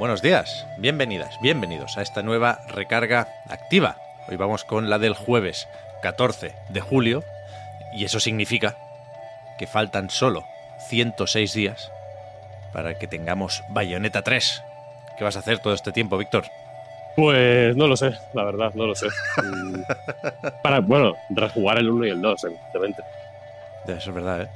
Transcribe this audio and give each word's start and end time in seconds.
Buenos 0.00 0.22
días, 0.22 0.66
bienvenidas, 0.78 1.38
bienvenidos 1.42 1.98
a 1.98 2.00
esta 2.00 2.22
nueva 2.22 2.62
recarga 2.68 3.28
activa. 3.50 3.98
Hoy 4.30 4.36
vamos 4.38 4.64
con 4.64 4.88
la 4.88 4.98
del 4.98 5.12
jueves 5.12 5.68
14 6.00 6.54
de 6.70 6.80
julio 6.80 7.22
y 7.92 8.06
eso 8.06 8.18
significa 8.18 8.78
que 9.58 9.66
faltan 9.66 10.08
solo 10.08 10.46
106 10.88 11.52
días 11.52 11.92
para 12.72 12.98
que 12.98 13.08
tengamos 13.08 13.62
Bayonetta 13.68 14.22
3. 14.22 14.62
¿Qué 15.18 15.24
vas 15.24 15.36
a 15.36 15.40
hacer 15.40 15.58
todo 15.58 15.74
este 15.74 15.92
tiempo, 15.92 16.16
Víctor? 16.16 16.44
Pues 17.14 17.76
no 17.76 17.86
lo 17.86 17.94
sé, 17.94 18.14
la 18.32 18.44
verdad, 18.44 18.72
no 18.72 18.86
lo 18.86 18.94
sé. 18.94 19.08
Para, 20.62 20.80
bueno, 20.80 21.12
rejugar 21.28 21.76
el 21.76 21.90
1 21.90 22.06
y 22.06 22.10
el 22.10 22.22
2, 22.22 22.44
evidentemente. 22.44 23.02
Eso 23.86 24.08
es 24.08 24.14
verdad, 24.14 24.42
¿eh? 24.44 24.48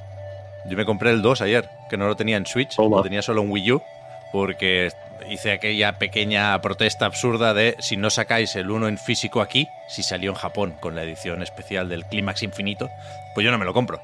Yo 0.64 0.78
me 0.78 0.86
compré 0.86 1.10
el 1.10 1.20
2 1.20 1.42
ayer, 1.42 1.68
que 1.90 1.98
no 1.98 2.08
lo 2.08 2.16
tenía 2.16 2.38
en 2.38 2.46
Switch, 2.46 2.74
Toma. 2.76 2.96
lo 2.96 3.02
tenía 3.02 3.20
solo 3.20 3.42
en 3.42 3.50
Wii 3.50 3.72
U, 3.72 3.82
porque 4.34 4.90
hice 5.30 5.52
aquella 5.52 5.92
pequeña 5.92 6.60
protesta 6.60 7.06
absurda 7.06 7.54
de 7.54 7.76
si 7.78 7.96
no 7.96 8.10
sacáis 8.10 8.56
el 8.56 8.68
1 8.68 8.88
en 8.88 8.98
físico 8.98 9.40
aquí, 9.40 9.68
si 9.88 10.02
salió 10.02 10.32
en 10.32 10.36
Japón 10.36 10.74
con 10.80 10.96
la 10.96 11.04
edición 11.04 11.40
especial 11.40 11.88
del 11.88 12.04
Clímax 12.04 12.42
Infinito, 12.42 12.90
pues 13.32 13.44
yo 13.44 13.52
no 13.52 13.58
me 13.58 13.64
lo 13.64 13.72
compro. 13.72 14.00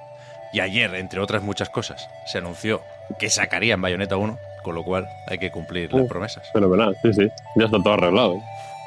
Y 0.53 0.61
ayer, 0.61 0.95
entre 0.95 1.19
otras 1.19 1.43
muchas 1.43 1.69
cosas, 1.69 2.09
se 2.27 2.39
anunció 2.39 2.81
que 3.19 3.29
sacarían 3.29 3.83
Bayonetta 3.83 4.17
1, 4.17 4.39
con 4.63 4.77
lo 4.77 4.85
cual 4.85 5.09
hay 5.27 5.39
que 5.39 5.51
cumplir 5.51 5.93
las 5.93 6.03
Uh. 6.03 6.07
promesas. 6.09 6.49
Fenomenal, 6.53 6.97
sí, 7.03 7.13
sí. 7.13 7.29
Ya 7.57 7.65
está 7.65 7.79
todo 7.83 7.95
arreglado. 7.95 8.35
¿eh? 8.37 8.43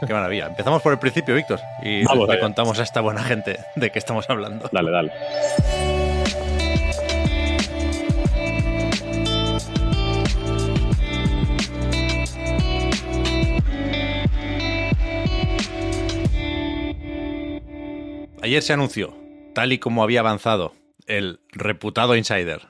Qué 0.07 0.13
maravilla. 0.13 0.45
Empezamos 0.47 0.81
por 0.81 0.93
el 0.93 0.99
principio, 0.99 1.35
Víctor, 1.35 1.59
y 1.81 2.05
Vamos 2.05 2.25
le 2.29 2.35
allá. 2.35 2.41
contamos 2.41 2.79
a 2.79 2.83
esta 2.83 3.01
buena 3.01 3.21
gente 3.21 3.59
de 3.75 3.89
qué 3.89 3.99
estamos 3.99 4.29
hablando. 4.29 4.69
Dale, 4.71 4.91
dale. 4.91 6.02
Ayer 18.53 18.61
se 18.61 18.73
anunció, 18.73 19.17
tal 19.55 19.73
y 19.73 19.79
como 19.79 20.03
había 20.03 20.19
avanzado 20.19 20.75
el 21.07 21.39
reputado 21.53 22.15
insider 22.15 22.61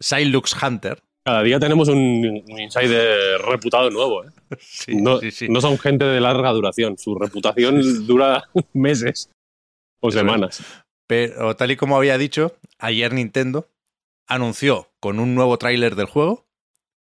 Silux 0.00 0.60
Hunter. 0.60 1.04
Cada 1.24 1.44
día 1.44 1.60
tenemos 1.60 1.86
un, 1.86 2.42
un 2.44 2.60
insider 2.60 3.40
reputado 3.42 3.90
nuevo. 3.90 4.24
¿eh? 4.24 4.30
Sí, 4.58 4.96
no, 4.96 5.20
sí, 5.20 5.30
sí. 5.30 5.48
no 5.48 5.60
son 5.60 5.78
gente 5.78 6.04
de 6.04 6.20
larga 6.20 6.50
duración. 6.50 6.98
Su 6.98 7.14
reputación 7.14 8.08
dura 8.08 8.42
meses 8.72 9.30
o 10.00 10.10
semanas. 10.10 10.64
Pero 11.06 11.54
tal 11.54 11.70
y 11.70 11.76
como 11.76 11.96
había 11.96 12.18
dicho, 12.18 12.56
ayer 12.80 13.12
Nintendo 13.12 13.68
anunció 14.26 14.90
con 14.98 15.20
un 15.20 15.36
nuevo 15.36 15.58
tráiler 15.58 15.94
del 15.94 16.06
juego 16.06 16.48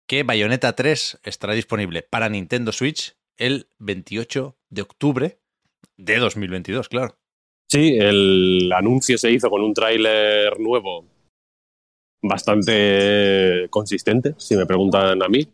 que 0.07 0.23
Bayonetta 0.23 0.73
3 0.73 1.19
estará 1.25 1.53
disponible 1.53 2.02
para 2.02 2.27
Nintendo 2.27 2.71
Switch 2.71 3.17
el 3.37 3.67
28 3.77 4.57
de 4.71 4.81
octubre 4.81 5.37
de 5.95 6.17
2022, 6.17 6.89
claro. 6.89 7.18
Sí, 7.69 7.97
el 7.99 8.71
anuncio 8.73 9.17
se 9.17 9.31
hizo 9.31 9.49
con 9.49 9.61
un 9.61 9.75
tráiler 9.75 10.59
nuevo 10.59 11.05
bastante 12.21 13.67
consistente, 13.69 14.33
si 14.37 14.55
me 14.55 14.65
preguntan 14.65 15.21
a 15.21 15.27
mí. 15.27 15.47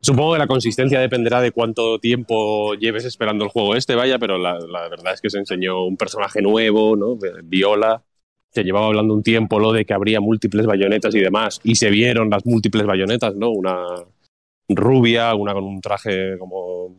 Supongo 0.00 0.32
que 0.32 0.38
la 0.38 0.46
consistencia 0.46 1.00
dependerá 1.00 1.40
de 1.40 1.52
cuánto 1.52 1.98
tiempo 1.98 2.74
lleves 2.74 3.04
esperando 3.04 3.44
el 3.44 3.50
juego 3.50 3.74
este, 3.74 3.94
vaya, 3.94 4.18
pero 4.18 4.38
la, 4.38 4.58
verdad 4.88 5.14
es 5.14 5.20
que 5.20 5.30
se 5.30 5.38
enseñó 5.38 5.84
un 5.84 5.96
personaje 5.96 6.42
nuevo, 6.42 6.96
¿no? 6.96 7.18
Viola. 7.44 8.02
Se 8.50 8.62
llevaba 8.62 8.86
hablando 8.86 9.14
un 9.14 9.22
tiempo 9.22 9.58
lo 9.58 9.72
de 9.72 9.84
que 9.84 9.94
habría 9.94 10.20
múltiples 10.20 10.66
bayonetas 10.66 11.14
y 11.14 11.20
demás, 11.20 11.60
y 11.64 11.74
se 11.74 11.90
vieron 11.90 12.30
las 12.30 12.46
múltiples 12.46 12.86
bayonetas, 12.86 13.34
¿no? 13.34 13.50
Una 13.50 13.84
rubia, 14.68 15.34
una 15.34 15.52
con 15.52 15.64
un 15.64 15.80
traje 15.80 16.38
como 16.38 16.96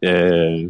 eh, 0.00 0.68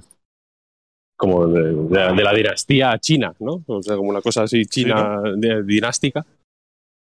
como 1.16 1.46
de, 1.46 1.62
de- 1.72 2.12
de 2.14 2.22
la 2.24 2.32
dinastía 2.34 2.98
china, 2.98 3.34
¿no? 3.40 3.62
O 3.66 3.82
sea, 3.82 3.96
como 3.96 4.10
una 4.10 4.20
cosa 4.20 4.42
así 4.42 4.64
china 4.66 5.20
de- 5.36 5.62
dinástica. 5.62 6.24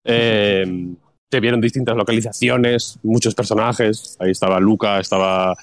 Eh, 0.05 0.93
se 1.29 1.39
vieron 1.41 1.59
distintas 1.59 1.95
localizaciones, 1.97 2.99
muchos 3.03 3.35
personajes. 3.35 4.15
Ahí 4.19 4.31
estaba 4.31 4.59
Luca, 4.59 4.99
estaba 4.99 5.55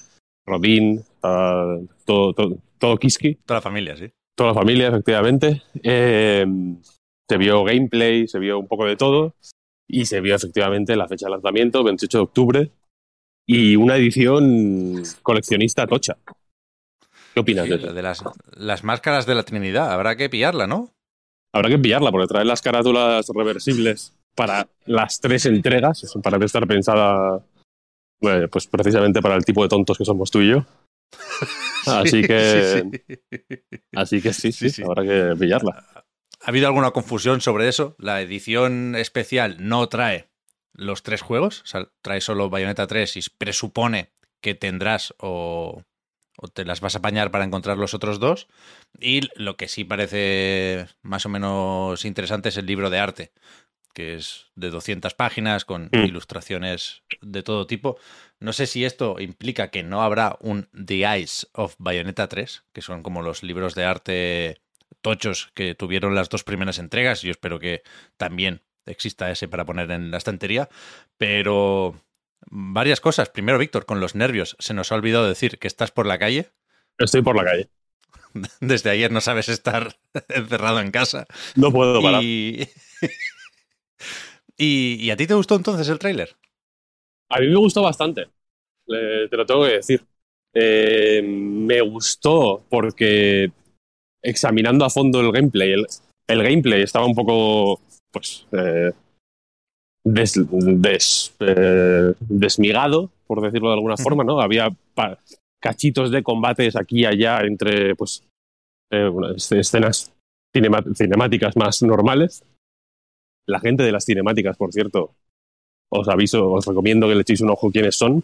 Rodin, 0.47 0.99
estaba 0.99 1.79
todo, 2.05 2.35
todo, 2.35 2.59
todo 2.79 2.97
Kiski, 2.99 3.37
Toda 3.47 3.59
la 3.59 3.63
familia, 3.63 3.97
sí. 3.97 4.11
toda 4.37 4.51
la 4.51 4.55
familia, 4.55 4.89
efectivamente. 4.89 5.63
Eh, 5.83 6.45
se 7.29 7.39
vio 7.39 7.65
gameplay, 7.65 8.29
se 8.29 8.39
vio 8.39 8.59
un 8.59 8.67
poco 8.69 8.85
de 8.85 8.97
todo. 8.97 9.35
Y 9.89 10.05
se 10.07 10.21
vio 10.21 10.35
efectivamente 10.35 10.97
la 10.97 11.09
fecha 11.09 11.27
de 11.27 11.33
lanzamiento, 11.33 11.83
28 11.85 12.19
de 12.19 12.23
octubre. 12.23 12.71
Y 13.47 13.77
una 13.77 13.97
edición 13.97 15.03
coleccionista 15.23 15.87
tocha. 15.87 16.17
¿Qué 17.35 17.41
opinas 17.41 17.69
de 17.69 17.79
de 17.79 18.03
las, 18.03 18.23
las 18.53 18.85
máscaras 18.85 19.27
de 19.27 19.35
la 19.35 19.43
Trinidad, 19.43 19.93
habrá 19.93 20.17
que 20.17 20.31
pillarla, 20.31 20.67
¿no? 20.67 20.91
Habrá 21.53 21.69
que 21.69 21.79
pillarla 21.79 22.11
porque 22.11 22.29
trae 22.29 22.45
las 22.45 22.63
carátulas 22.63 23.27
reversibles 23.35 24.15
para 24.35 24.69
las 24.87 25.21
tres 25.21 25.47
entregas. 25.47 26.03
Eso 26.05 26.21
parece 26.23 26.45
estar 26.47 26.67
pensada 26.67 27.45
bueno, 28.21 28.49
pues 28.49 28.67
precisamente 28.67 29.21
para 29.21 29.35
el 29.37 29.45
tipo 29.45 29.63
de 29.63 29.69
tontos 29.69 29.99
que 29.99 30.05
somos 30.05 30.31
tú 30.31 30.41
y 30.41 30.51
yo. 30.51 30.65
Así 31.87 32.23
que, 32.23 32.91
Sí, 32.91 33.03
sí. 33.31 33.79
así 33.95 34.23
que 34.23 34.33
sí, 34.33 34.53
sí, 34.53 34.71
Sí, 34.71 34.77
sí. 34.77 34.83
habrá 34.83 35.03
que 35.03 35.37
pillarla. 35.39 35.85
¿Ha 36.41 36.49
habido 36.49 36.67
alguna 36.67 36.91
confusión 36.93 37.41
sobre 37.41 37.69
eso? 37.69 37.95
La 37.99 38.21
edición 38.23 38.97
especial 38.97 39.57
no 39.61 39.89
trae 39.89 40.31
los 40.73 41.03
tres 41.03 41.21
juegos, 41.23 41.61
o 41.63 41.67
sea, 41.67 41.89
trae 42.03 42.21
solo 42.21 42.49
Bayonetta 42.51 42.87
3 42.87 43.17
y 43.19 43.21
presupone 43.39 44.13
que 44.41 44.55
tendrás 44.55 45.15
o, 45.19 45.83
o 46.37 46.49
te 46.49 46.65
las 46.65 46.81
vas 46.81 46.95
a 46.95 46.99
apañar 46.99 47.31
para 47.31 47.45
encontrar 47.45 47.77
los 47.79 47.95
otros 47.95 48.19
dos. 48.21 48.49
Y 49.01 49.23
lo 49.37 49.57
que 49.57 49.69
sí 49.69 49.85
parece 49.85 50.87
más 51.03 51.27
o 51.27 51.29
menos 51.29 52.05
interesante 52.05 52.49
es 52.49 52.57
el 52.57 52.67
libro 52.67 52.91
de 52.91 52.99
arte, 52.99 53.33
que 53.93 54.17
es 54.17 54.47
de 54.57 54.71
200 54.71 55.15
páginas 55.15 55.65
con 55.65 55.89
Mm. 55.93 56.05
ilustraciones 56.05 57.03
de 57.21 57.43
todo 57.43 57.67
tipo. 57.67 57.99
No 58.41 58.53
sé 58.53 58.67
si 58.67 58.85
esto 58.85 59.17
implica 59.21 59.71
que 59.71 59.83
no 59.83 60.03
habrá 60.03 60.37
un 60.41 60.69
The 60.73 61.05
Eyes 61.07 61.49
of 61.53 61.77
Bayonetta 61.79 62.29
3, 62.29 62.65
que 62.73 62.83
son 62.83 63.03
como 63.03 63.23
los 63.23 63.43
libros 63.43 63.75
de 63.75 63.85
arte 63.85 64.61
tochos 65.01 65.51
que 65.55 65.75
tuvieron 65.75 66.15
las 66.15 66.29
dos 66.29 66.45
primeras 66.45 66.79
entregas. 66.79 67.23
Yo 67.23 67.31
espero 67.31 67.59
que 67.59 67.83
también 68.17 68.63
exista 68.87 69.31
ese 69.31 69.49
para 69.49 69.65
poner 69.65 69.91
en 69.91 70.11
la 70.11 70.17
estantería. 70.19 70.69
Pero 71.17 71.95
varias 72.51 73.01
cosas. 73.01 73.31
Primero, 73.31 73.59
Víctor, 73.59 73.87
con 73.87 74.01
los 74.01 74.15
nervios, 74.15 74.57
se 74.59 74.75
nos 74.75 74.93
ha 74.93 74.95
olvidado 74.95 75.27
decir 75.29 75.59
que 75.59 75.69
estás 75.69 75.91
por 75.91 76.07
la 76.07 76.19
calle. 76.19 76.51
Estoy 76.99 77.23
por 77.23 77.37
la 77.37 77.45
calle. 77.45 77.69
Desde 78.61 78.91
ayer 78.91 79.11
no 79.11 79.21
sabes 79.21 79.49
estar 79.49 79.97
encerrado 80.29 80.81
en 80.81 80.91
casa. 80.91 81.27
No 81.57 81.71
puedo 81.71 82.03
parar. 82.03 82.23
Y... 82.23 82.69
y... 84.57 84.97
¿Y 85.01 85.11
a 85.11 85.17
ti 85.17 85.27
te 85.27 85.35
gustó 85.35 85.57
entonces 85.57 85.89
el 85.89 85.99
tráiler? 85.99 86.37
A 87.31 87.41
mí 87.41 87.49
me 87.49 87.57
gustó 87.57 87.83
bastante. 87.83 88.29
Le- 88.87 89.29
te 89.29 89.37
lo 89.37 89.47
tengo 89.47 89.65
que 89.65 89.73
decir. 89.73 90.05
Eh, 90.55 91.21
me 91.23 91.81
gustó 91.81 92.65
porque 92.69 93.51
examinando 94.23 94.85
a 94.85 94.91
fondo 94.91 95.21
el 95.21 95.33
gameplay, 95.33 95.73
el, 95.73 95.87
el 96.29 96.43
gameplay 96.43 96.83
estaba 96.83 97.07
un 97.07 97.15
poco, 97.15 97.81
pues, 98.13 98.47
eh, 98.53 98.93
des- 100.05 100.41
des- 100.51 101.35
eh, 101.41 102.13
desmigado, 102.21 103.11
por 103.27 103.41
decirlo 103.41 103.69
de 103.69 103.75
alguna 103.75 103.97
forma, 103.97 104.23
¿no? 104.25 104.41
Había 104.41 104.69
cachitos 105.61 106.11
de 106.11 106.23
combates 106.23 106.77
aquí 106.77 107.01
y 107.01 107.07
allá 107.07 107.41
entre, 107.41 107.95
pues, 107.97 108.23
eh, 108.91 109.11
escenas 109.37 110.13
cinemáticas 110.53 111.57
más 111.57 111.83
normales. 111.83 112.45
La 113.47 113.61
gente 113.61 113.83
de 113.83 113.93
las 113.93 114.05
cinemáticas, 114.05 114.57
por 114.57 114.73
cierto, 114.73 115.13
os 115.91 116.09
aviso, 116.09 116.51
os 116.53 116.67
recomiendo 116.67 117.09
que 117.09 117.15
le 117.15 117.23
echéis 117.23 117.41
un 117.41 117.51
ojo 117.51 117.71
quiénes 117.71 117.97
son, 117.97 118.23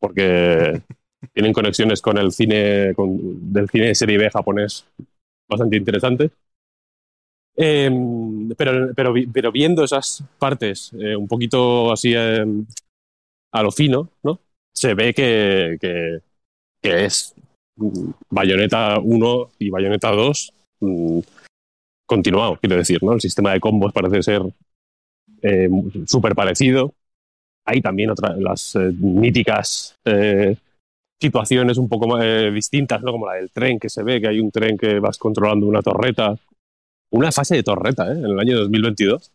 porque 0.00 0.82
tienen 1.34 1.52
conexiones 1.52 2.00
con 2.02 2.18
el 2.18 2.32
cine 2.32 2.94
con- 2.94 3.52
del 3.52 3.68
cine 3.68 3.86
de 3.88 3.94
serie 3.94 4.18
B 4.18 4.30
japonés 4.30 4.84
bastante 5.48 5.76
interesante. 5.76 6.30
Eh, 7.56 7.90
pero, 8.56 8.94
pero, 8.94 9.52
viendo 9.52 9.84
esas 9.84 10.24
partes 10.38 10.90
eh, 10.98 11.14
un 11.14 11.28
poquito 11.28 11.92
así 11.92 12.14
eh, 12.16 12.44
a 13.52 13.62
lo 13.62 13.70
fino, 13.70 14.08
¿no? 14.22 14.40
Se 14.74 14.94
ve 14.94 15.12
que, 15.12 15.76
que, 15.80 17.04
es 17.04 17.34
mm, 17.76 18.10
Bayonetta 18.30 18.98
1 18.98 19.50
y 19.58 19.70
Bayonetta 19.70 20.10
2 20.10 20.52
mm, 20.80 21.18
continuado, 22.06 22.56
quiero 22.56 22.76
decir, 22.76 23.02
¿no? 23.02 23.12
El 23.12 23.20
sistema 23.20 23.52
de 23.52 23.60
combos 23.60 23.92
parece 23.92 24.22
ser 24.22 24.42
eh, 25.42 25.68
súper 26.06 26.34
parecido. 26.34 26.94
Hay 27.64 27.80
también 27.80 28.10
otras, 28.10 28.36
las 28.38 28.74
eh, 28.76 28.92
míticas 28.98 29.96
eh, 30.04 30.56
situaciones 31.20 31.78
un 31.78 31.88
poco 31.88 32.20
eh, 32.20 32.50
distintas, 32.50 33.02
¿no? 33.02 33.12
Como 33.12 33.26
la 33.26 33.34
del 33.34 33.50
tren, 33.50 33.78
que 33.78 33.88
se 33.88 34.02
ve 34.02 34.20
que 34.20 34.28
hay 34.28 34.40
un 34.40 34.50
tren 34.50 34.76
que 34.76 34.98
vas 34.98 35.18
controlando 35.18 35.66
una 35.66 35.82
torreta. 35.82 36.36
Una 37.12 37.30
fase 37.30 37.56
de 37.56 37.62
torreta, 37.62 38.08
¿eh? 38.08 38.16
En 38.16 38.24
el 38.24 38.38
año 38.40 38.58
2022. 38.58 39.32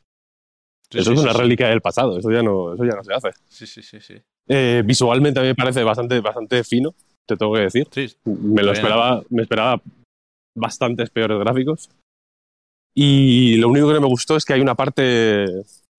Sí, 0.89 0.99
eso 0.99 1.11
sí, 1.11 1.17
es 1.17 1.23
una 1.23 1.33
sí, 1.33 1.39
reliquia 1.39 1.67
del 1.67 1.81
pasado, 1.81 2.17
eso 2.17 2.31
ya 2.31 2.41
no, 2.41 2.73
eso 2.73 2.83
ya 2.85 2.95
no 2.95 3.03
se 3.03 3.13
hace. 3.13 3.29
Sí, 3.47 3.65
sí, 3.67 3.81
sí, 3.83 3.99
sí. 3.99 4.15
Eh, 4.47 4.81
visualmente 4.85 5.39
a 5.39 5.43
mí 5.43 5.49
me 5.49 5.55
parece 5.55 5.83
bastante, 5.83 6.19
bastante 6.21 6.63
fino, 6.63 6.95
te 7.27 7.35
tengo 7.35 7.53
que 7.53 7.61
decir. 7.61 7.87
Sí, 7.91 8.07
Me 8.25 8.63
lo 8.63 8.71
esperaba, 8.71 9.21
me 9.29 9.41
esperaba 9.43 9.81
bastantes 10.55 11.09
peores 11.09 11.37
gráficos. 11.39 11.89
Y 12.95 13.57
lo 13.57 13.69
único 13.69 13.87
que 13.89 13.93
no 13.95 14.01
me 14.01 14.07
gustó 14.07 14.35
es 14.37 14.45
que 14.45 14.53
hay 14.53 14.61
una 14.61 14.75
parte. 14.75 15.43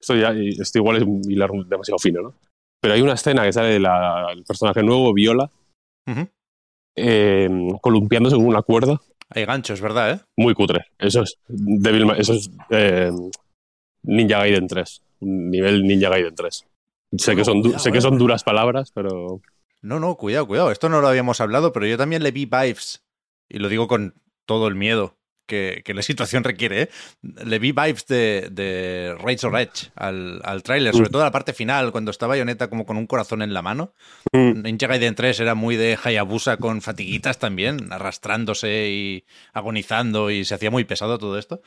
Esto, 0.01 0.17
ya, 0.17 0.33
esto 0.33 0.79
igual 0.79 0.97
es 0.97 1.05
hilar 1.31 1.51
demasiado 1.67 1.99
fino, 1.99 2.23
¿no? 2.23 2.35
Pero 2.81 2.95
hay 2.95 3.03
una 3.03 3.13
escena 3.15 3.45
que 3.45 3.53
sale 3.53 3.79
la- 3.79 4.29
el 4.33 4.43
personaje 4.45 4.83
nuevo, 4.83 5.13
Viola, 5.13 5.51
Ujú. 6.09 6.29
eh, 6.97 7.49
columpiándose 7.83 8.37
con 8.37 8.47
una 8.47 8.63
cuerda. 8.63 9.01
Hay 9.31 9.45
ganchos, 9.45 9.81
¿verdad? 9.81 10.11
¿eh? 10.13 10.21
Muy 10.37 10.55
cutre. 10.55 10.87
Eso 10.99 11.23
es 11.23 11.39
Devil 11.49 12.11
eso 12.17 12.33
es 12.35 12.51
eh, 12.71 13.11
Ninja 14.03 14.39
Gaiden 14.39 14.67
3. 14.67 15.03
Un 15.21 15.51
nivel 15.51 15.83
Ninja 15.85 16.09
Gaiden 16.09 16.35
3. 16.35 16.67
Sé, 17.17 17.37
que 17.37 17.45
son, 17.45 17.57
du- 17.59 17.63
cuidado, 17.71 17.79
sé 17.83 17.93
que 17.93 17.99
eh. 17.99 18.03
son 18.03 18.19
duras 18.19 18.45
palabras, 18.45 18.91
pero. 18.93 19.41
No, 19.83 20.01
no, 20.01 20.17
cuidado, 20.17 20.47
cuidado. 20.47 20.71
Esto 20.71 20.89
no 20.89 21.01
lo 21.01 21.09
habíamos 21.09 21.41
hablado, 21.41 21.73
pero 21.73 21.87
yo 21.87 21.97
también 21.97 22.23
le 22.23 22.31
vi 22.33 22.47
vibes, 22.47 23.05
y 23.49 23.59
lo 23.59 23.69
digo 23.69 23.87
con 23.87 24.15
todo 24.47 24.67
el 24.69 24.75
miedo 24.75 25.18
que, 25.49 25.83
que 25.85 25.95
la 25.95 26.03
situación 26.03 26.45
requiere, 26.45 26.83
¿eh? 26.83 26.89
Le 27.23 27.59
vi 27.59 27.73
vibes 27.73 28.07
de, 28.07 28.49
de 28.53 29.17
Razor 29.19 29.59
Edge 29.59 29.91
al, 29.97 30.41
al 30.45 30.63
tráiler, 30.63 30.93
sobre 30.95 31.09
Mm. 31.09 31.13
todo 31.13 31.25
la 31.25 31.33
parte 31.33 31.53
final, 31.53 31.91
cuando 31.91 32.13
está 32.13 32.29
Bayonetta 32.29 32.69
como 32.71 32.87
con 32.87 32.97
un 32.97 33.09
corazón 33.09 33.43
en 33.43 33.53
la 33.53 33.63
mano. 33.63 33.93
Ninja 34.33 34.87
Gaiden 34.87 35.17
3 35.17 35.41
era 35.41 35.57
muy 35.57 35.75
de 35.77 35.99
Hayabusa 36.01 36.59
con 36.59 36.83
fatiguitas 36.83 37.39
también, 37.41 37.93
arrastrándose 37.93 38.89
y 38.91 39.25
agonizando, 39.53 40.31
y 40.31 40.45
se 40.45 40.55
hacía 40.55 40.71
muy 40.71 40.85
pesado 40.85 41.19
todo 41.19 41.37
esto. 41.39 41.63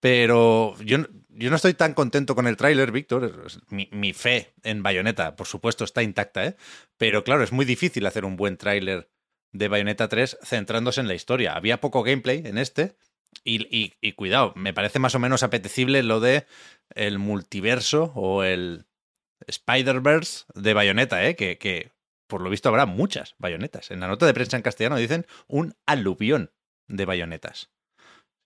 Pero 0.00 0.74
yo, 0.84 0.98
no- 0.98 1.08
yo 1.30 1.50
no 1.50 1.56
estoy 1.56 1.74
tan 1.74 1.94
contento 1.94 2.34
con 2.34 2.46
el 2.46 2.56
tráiler, 2.56 2.92
Víctor. 2.92 3.46
Mi, 3.70 3.88
mi 3.90 4.12
fe 4.12 4.52
en 4.62 4.82
Bayonetta, 4.82 5.34
por 5.36 5.46
supuesto, 5.46 5.84
está 5.84 6.02
intacta, 6.02 6.44
¿eh? 6.46 6.56
Pero 6.98 7.24
claro, 7.24 7.42
es 7.42 7.52
muy 7.52 7.64
difícil 7.64 8.06
hacer 8.06 8.24
un 8.24 8.36
buen 8.36 8.56
tráiler 8.56 9.08
de 9.52 9.68
Bayonetta 9.68 10.08
3 10.08 10.36
centrándose 10.42 11.00
en 11.00 11.08
la 11.08 11.14
historia. 11.14 11.54
Había 11.54 11.80
poco 11.80 12.02
gameplay 12.02 12.42
en 12.44 12.58
este. 12.58 12.96
Y, 13.42 13.62
y- 13.76 13.94
y 14.00 14.12
cuidado, 14.12 14.52
me 14.56 14.72
parece 14.74 14.98
más 14.98 15.14
o 15.14 15.18
menos 15.18 15.42
apetecible 15.42 16.02
lo 16.02 16.20
de 16.20 16.46
el 16.94 17.18
multiverso 17.18 18.12
o 18.14 18.44
el 18.44 18.86
Spider-Verse 19.46 20.44
de 20.54 20.74
Bayonetta, 20.74 21.26
¿eh? 21.26 21.36
Que, 21.36 21.58
que 21.58 21.92
por 22.28 22.40
lo 22.40 22.50
visto 22.50 22.68
habrá 22.68 22.86
muchas 22.86 23.34
bayonetas. 23.38 23.90
En 23.90 24.00
la 24.00 24.08
nota 24.08 24.26
de 24.26 24.34
prensa 24.34 24.56
en 24.56 24.62
castellano 24.62 24.96
dicen 24.96 25.26
un 25.48 25.74
aluvión 25.86 26.52
de 26.88 27.04
bayonetas. 27.04 27.70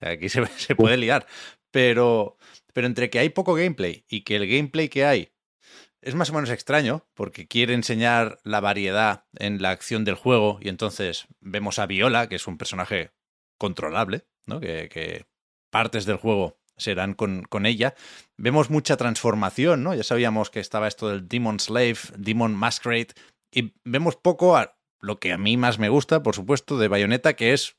O 0.00 0.04
sea, 0.04 0.12
aquí 0.12 0.28
se, 0.28 0.44
se 0.58 0.74
puede 0.76 0.96
liar. 0.96 1.26
Pero, 1.70 2.36
pero 2.72 2.86
entre 2.86 3.10
que 3.10 3.18
hay 3.18 3.28
poco 3.30 3.54
gameplay 3.54 4.04
y 4.08 4.22
que 4.22 4.36
el 4.36 4.48
gameplay 4.48 4.88
que 4.88 5.04
hay 5.04 5.32
es 6.00 6.14
más 6.14 6.30
o 6.30 6.34
menos 6.34 6.50
extraño, 6.50 7.06
porque 7.14 7.48
quiere 7.48 7.74
enseñar 7.74 8.38
la 8.44 8.60
variedad 8.60 9.26
en 9.38 9.60
la 9.62 9.70
acción 9.70 10.04
del 10.04 10.14
juego, 10.14 10.58
y 10.62 10.68
entonces 10.68 11.26
vemos 11.40 11.78
a 11.78 11.86
Viola, 11.86 12.28
que 12.28 12.36
es 12.36 12.46
un 12.46 12.56
personaje 12.58 13.10
controlable, 13.58 14.24
¿no? 14.48 14.60
Que, 14.60 14.88
que 14.88 15.26
partes 15.70 16.04
del 16.06 16.16
juego 16.16 16.58
serán 16.76 17.14
con, 17.14 17.42
con 17.42 17.66
ella. 17.66 17.94
Vemos 18.36 18.70
mucha 18.70 18.96
transformación, 18.96 19.82
¿no? 19.82 19.94
Ya 19.94 20.02
sabíamos 20.04 20.50
que 20.50 20.60
estaba 20.60 20.88
esto 20.88 21.08
del 21.08 21.28
Demon 21.28 21.60
Slave, 21.60 21.98
Demon 22.16 22.54
Masquerade, 22.54 23.08
y 23.52 23.74
vemos 23.84 24.16
poco 24.16 24.56
a 24.56 24.76
lo 25.00 25.18
que 25.20 25.32
a 25.32 25.38
mí 25.38 25.56
más 25.56 25.78
me 25.78 25.88
gusta, 25.88 26.22
por 26.22 26.34
supuesto, 26.34 26.78
de 26.78 26.88
Bayonetta, 26.88 27.34
que 27.34 27.52
es 27.52 27.76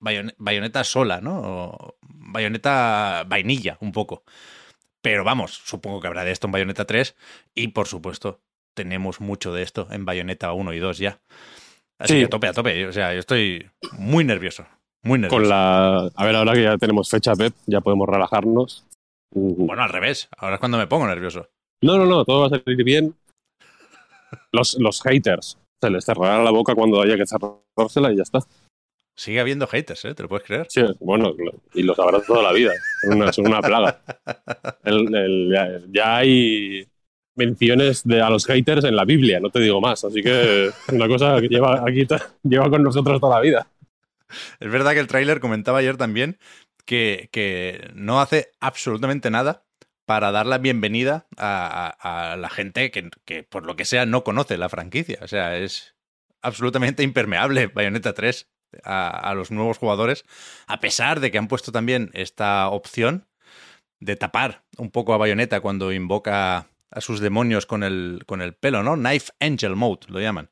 Bayon- 0.00 0.34
Bayonetta 0.38 0.82
sola, 0.84 1.20
¿no? 1.20 1.40
O 1.42 1.96
Bayonetta 2.02 3.24
vainilla, 3.28 3.78
un 3.80 3.92
poco. 3.92 4.24
Pero 5.00 5.24
vamos, 5.24 5.52
supongo 5.64 6.00
que 6.00 6.06
habrá 6.08 6.24
de 6.24 6.32
esto 6.32 6.46
en 6.46 6.52
Bayonetta 6.52 6.84
3 6.86 7.16
y 7.54 7.68
por 7.68 7.86
supuesto 7.88 8.40
tenemos 8.74 9.20
mucho 9.20 9.52
de 9.52 9.62
esto 9.62 9.88
en 9.90 10.04
Bayonetta 10.04 10.52
1 10.52 10.72
y 10.74 10.78
2 10.78 10.98
ya. 10.98 11.20
Así 11.98 12.14
Sí. 12.14 12.18
que 12.20 12.24
a 12.26 12.28
tope, 12.30 12.46
a 12.48 12.52
tope. 12.52 12.86
O 12.86 12.92
sea, 12.92 13.12
yo 13.12 13.18
estoy 13.20 13.70
muy 13.92 14.24
nervioso. 14.24 14.66
Muy 15.04 15.18
nervioso. 15.18 15.36
Con 15.42 15.48
la. 15.48 16.10
A 16.14 16.24
ver, 16.24 16.36
ahora 16.36 16.52
que 16.54 16.62
ya 16.62 16.78
tenemos 16.78 17.08
fecha, 17.10 17.34
Pep, 17.34 17.52
ya 17.66 17.80
podemos 17.80 18.08
relajarnos. 18.08 18.84
Mm, 19.34 19.66
Bueno, 19.66 19.82
al 19.82 19.90
revés. 19.90 20.28
Ahora 20.36 20.54
es 20.56 20.60
cuando 20.60 20.78
me 20.78 20.86
pongo 20.86 21.06
nervioso. 21.06 21.48
No, 21.82 21.96
no, 21.98 22.06
no, 22.06 22.24
todo 22.24 22.40
va 22.42 22.46
a 22.46 22.50
salir 22.50 22.84
bien. 22.84 23.14
Los, 24.52 24.74
los 24.78 25.02
haters 25.02 25.58
se 25.82 25.90
les 25.90 26.04
cerrará 26.04 26.42
la 26.42 26.50
boca 26.50 26.74
cuando 26.74 27.02
haya 27.02 27.16
que 27.16 27.24
cerrársela 27.26 28.12
y 28.12 28.16
ya 28.16 28.22
está. 28.22 28.38
Sigue 29.14 29.40
habiendo 29.40 29.66
haters, 29.66 30.04
¿eh? 30.06 30.14
¿Te 30.14 30.22
lo 30.22 30.28
puedes 30.28 30.46
creer? 30.46 30.66
Sí, 30.70 30.82
bueno, 31.00 31.34
y 31.74 31.82
los 31.82 31.98
habrá 31.98 32.20
toda 32.22 32.42
la 32.42 32.52
vida. 32.52 32.72
Son 33.02 33.14
una, 33.16 33.32
son 33.32 33.46
una 33.46 33.60
plaga. 33.60 34.00
El- 34.84 35.14
el- 35.14 35.90
ya, 35.92 36.16
hay 36.16 36.86
menciones 37.36 38.02
de, 38.04 38.20
a 38.22 38.30
los 38.30 38.46
haters 38.46 38.84
en 38.84 38.96
la 38.96 39.04
Biblia, 39.04 39.38
no 39.40 39.50
te 39.50 39.60
digo 39.60 39.80
más. 39.80 40.04
Así 40.04 40.22
que 40.22 40.70
una 40.92 41.08
cosa 41.08 41.40
que 41.40 41.48
lleva 41.48 41.82
aquí 41.86 42.06
lleva 42.42 42.70
con 42.70 42.82
nosotros 42.82 43.20
toda 43.20 43.36
la 43.36 43.42
vida. 43.42 43.66
Es 44.60 44.70
verdad 44.70 44.92
que 44.92 45.00
el 45.00 45.06
tráiler 45.06 45.40
comentaba 45.40 45.78
ayer 45.78 45.96
también 45.96 46.38
que, 46.86 47.28
que 47.32 47.90
no 47.94 48.20
hace 48.20 48.50
absolutamente 48.60 49.30
nada 49.30 49.64
para 50.04 50.32
dar 50.32 50.46
la 50.46 50.58
bienvenida 50.58 51.26
a, 51.36 52.32
a- 52.32 52.36
la 52.36 52.50
gente 52.50 52.90
que, 52.90 53.10
que, 53.24 53.42
por 53.44 53.64
lo 53.66 53.76
que 53.76 53.84
sea, 53.84 54.06
no 54.06 54.24
conoce 54.24 54.58
la 54.58 54.68
franquicia. 54.68 55.18
O 55.22 55.28
sea, 55.28 55.56
es 55.58 55.94
absolutamente 56.42 57.02
impermeable 57.02 57.68
Bayonetta 57.68 58.12
3 58.14 58.50
a, 58.84 59.08
a 59.08 59.34
los 59.34 59.50
nuevos 59.50 59.78
jugadores, 59.78 60.24
a 60.66 60.80
pesar 60.80 61.20
de 61.20 61.30
que 61.30 61.38
han 61.38 61.48
puesto 61.48 61.72
también 61.72 62.10
esta 62.14 62.68
opción 62.68 63.28
de 64.00 64.16
tapar 64.16 64.64
un 64.78 64.90
poco 64.90 65.14
a 65.14 65.18
Bayonetta 65.18 65.60
cuando 65.60 65.92
invoca 65.92 66.68
a 66.90 67.00
sus 67.00 67.20
demonios 67.20 67.66
con 67.66 67.82
el, 67.84 68.24
con 68.26 68.42
el 68.42 68.54
pelo, 68.54 68.82
¿no? 68.84 68.94
Knife 68.96 69.32
Angel 69.40 69.76
Mode, 69.76 70.08
lo 70.10 70.20
llaman. 70.20 70.50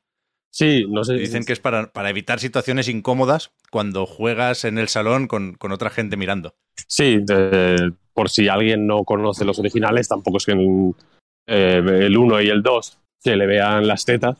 Sí, 0.51 0.85
no 0.89 1.03
sé. 1.03 1.13
Dicen 1.13 1.45
que 1.45 1.53
es 1.53 1.59
para, 1.59 1.91
para 1.93 2.09
evitar 2.09 2.39
situaciones 2.39 2.89
incómodas 2.89 3.51
cuando 3.71 4.05
juegas 4.05 4.65
en 4.65 4.77
el 4.77 4.89
salón 4.89 5.27
con, 5.27 5.53
con 5.53 5.71
otra 5.71 5.89
gente 5.89 6.17
mirando. 6.17 6.55
Sí, 6.87 7.19
de- 7.23 7.93
por 8.13 8.29
si 8.29 8.49
alguien 8.49 8.85
no 8.85 9.05
conoce 9.05 9.45
los 9.45 9.57
originales, 9.59 10.09
tampoco 10.09 10.37
es 10.37 10.45
que 10.45 10.51
en 10.51 10.93
eh, 11.47 11.81
el 12.01 12.17
1 12.17 12.41
y 12.41 12.49
el 12.49 12.61
2 12.61 12.99
se 13.17 13.37
le 13.37 13.47
vean 13.47 13.87
las 13.87 14.03
tetas. 14.03 14.37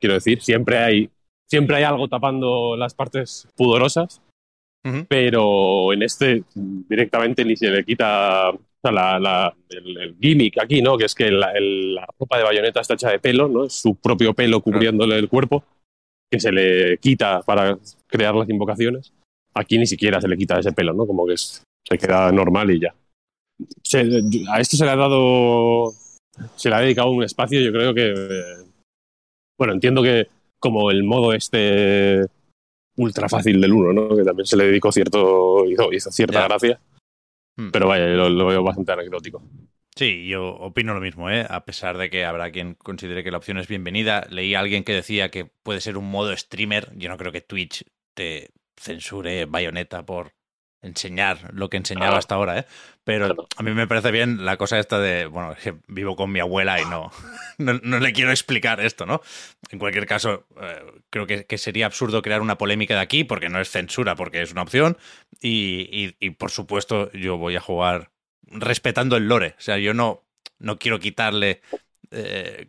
Quiero 0.00 0.14
decir, 0.14 0.40
siempre 0.40 0.78
hay, 0.78 1.10
siempre 1.46 1.76
hay 1.76 1.84
algo 1.84 2.08
tapando 2.08 2.76
las 2.76 2.94
partes 2.94 3.46
pudorosas, 3.56 4.22
pero 5.08 5.92
en 5.92 6.02
este 6.02 6.44
directamente 6.54 7.44
ni 7.44 7.56
se 7.56 7.68
le 7.70 7.84
quita 7.84 8.52
sea, 8.82 8.92
la- 8.92 9.18
la- 9.18 9.54
el, 9.70 9.96
el 9.98 10.16
gimmick 10.20 10.58
aquí, 10.62 10.82
¿no? 10.82 10.96
Que 10.96 11.04
es 11.06 11.14
que 11.14 11.30
la, 11.30 11.52
el- 11.52 11.94
la 11.94 12.06
ropa 12.18 12.38
de 12.38 12.44
bayoneta 12.44 12.80
está 12.80 12.94
hecha 12.94 13.10
de 13.10 13.18
pelo, 13.18 13.48
¿no? 13.48 13.64
Es 13.64 13.72
su 13.74 13.94
propio 13.96 14.34
pelo 14.34 14.60
cubriéndole 14.60 15.18
el 15.18 15.28
cuerpo, 15.28 15.64
que 16.30 16.38
se 16.40 16.52
le 16.52 16.98
quita 16.98 17.42
para 17.42 17.78
crear 18.06 18.34
las 18.34 18.48
invocaciones. 18.48 19.12
Aquí 19.54 19.78
ni 19.78 19.86
siquiera 19.86 20.20
se 20.20 20.28
le 20.28 20.36
quita 20.36 20.58
ese 20.58 20.72
pelo, 20.72 20.92
¿no? 20.92 21.06
Como 21.06 21.26
que 21.26 21.34
es- 21.34 21.62
se 21.86 21.98
queda 21.98 22.30
normal 22.32 22.70
y 22.70 22.80
ya. 22.80 22.94
Se- 23.82 24.22
a 24.50 24.60
esto 24.60 24.76
se 24.76 24.84
le 24.84 24.90
ha 24.90 24.96
dado. 24.96 25.92
Se 26.54 26.68
le 26.68 26.74
ha 26.76 26.80
dedicado 26.80 27.10
un 27.10 27.24
espacio, 27.24 27.60
yo 27.60 27.72
creo 27.72 27.92
que. 27.94 28.12
eh, 28.12 28.64
bueno, 29.58 29.72
entiendo 29.72 30.02
que 30.02 30.28
como 30.60 30.90
el 30.92 31.02
modo 31.02 31.32
este 31.32 32.24
ultra 32.96 33.28
fácil 33.28 33.60
del 33.60 33.72
1, 33.72 33.92
¿no? 33.92 34.16
Que 34.16 34.22
también 34.22 34.46
se 34.46 34.56
le 34.56 34.66
dedicó 34.66 34.92
cierto. 34.92 35.64
hizo, 35.66 35.92
hizo 35.92 36.10
cierta 36.12 36.40
Ya. 36.40 36.46
gracia. 36.48 36.80
Hmm. 37.58 37.70
Pero 37.72 37.88
vaya, 37.88 38.06
lo, 38.06 38.30
lo 38.30 38.46
veo 38.46 38.62
bastante 38.62 38.92
anecdótico. 38.92 39.42
Sí, 39.96 40.28
yo 40.28 40.50
opino 40.50 40.94
lo 40.94 41.00
mismo, 41.00 41.28
¿eh? 41.28 41.44
A 41.50 41.64
pesar 41.64 41.98
de 41.98 42.08
que 42.08 42.24
habrá 42.24 42.52
quien 42.52 42.74
considere 42.74 43.24
que 43.24 43.32
la 43.32 43.38
opción 43.38 43.58
es 43.58 43.66
bienvenida. 43.66 44.24
Leí 44.30 44.54
a 44.54 44.60
alguien 44.60 44.84
que 44.84 44.92
decía 44.92 45.32
que 45.32 45.44
puede 45.44 45.80
ser 45.80 45.96
un 45.98 46.08
modo 46.08 46.36
streamer. 46.36 46.92
Yo 46.96 47.08
no 47.08 47.16
creo 47.16 47.32
que 47.32 47.40
Twitch 47.40 47.84
te 48.14 48.52
censure 48.76 49.46
Bayonetta 49.46 50.06
por 50.06 50.34
enseñar 50.82 51.52
lo 51.52 51.68
que 51.68 51.76
enseñaba 51.76 52.18
hasta 52.18 52.34
ahora, 52.34 52.58
¿eh? 52.58 52.66
Pero 53.04 53.48
a 53.56 53.62
mí 53.62 53.72
me 53.72 53.86
parece 53.86 54.10
bien 54.10 54.44
la 54.44 54.56
cosa 54.56 54.78
esta 54.78 54.98
de, 54.98 55.26
bueno, 55.26 55.56
que 55.62 55.74
vivo 55.88 56.14
con 56.14 56.30
mi 56.30 56.40
abuela 56.40 56.80
y 56.80 56.84
no, 56.86 57.10
no, 57.58 57.98
le 57.98 58.12
quiero 58.12 58.30
explicar 58.30 58.80
esto, 58.80 59.06
¿no? 59.06 59.20
En 59.70 59.78
cualquier 59.78 60.06
caso, 60.06 60.46
eh, 60.60 60.84
creo 61.10 61.26
que, 61.26 61.58
sería 61.58 61.86
absurdo 61.86 62.22
crear 62.22 62.40
una 62.40 62.58
polémica 62.58 62.94
de 62.94 63.00
aquí 63.00 63.24
porque 63.24 63.48
no 63.48 63.60
es 63.60 63.70
censura, 63.70 64.14
porque 64.14 64.42
es 64.42 64.52
una 64.52 64.62
opción. 64.62 64.98
Y, 65.40 66.10
por 66.32 66.50
supuesto, 66.50 67.10
yo 67.12 67.38
voy 67.38 67.56
a 67.56 67.60
jugar 67.60 68.10
respetando 68.42 69.16
el 69.16 69.26
lore. 69.26 69.54
O 69.58 69.60
sea, 69.60 69.78
yo 69.78 69.94
no, 69.94 70.24
no 70.58 70.78
quiero 70.78 71.00
quitarle 71.00 71.62
eh, 72.10 72.68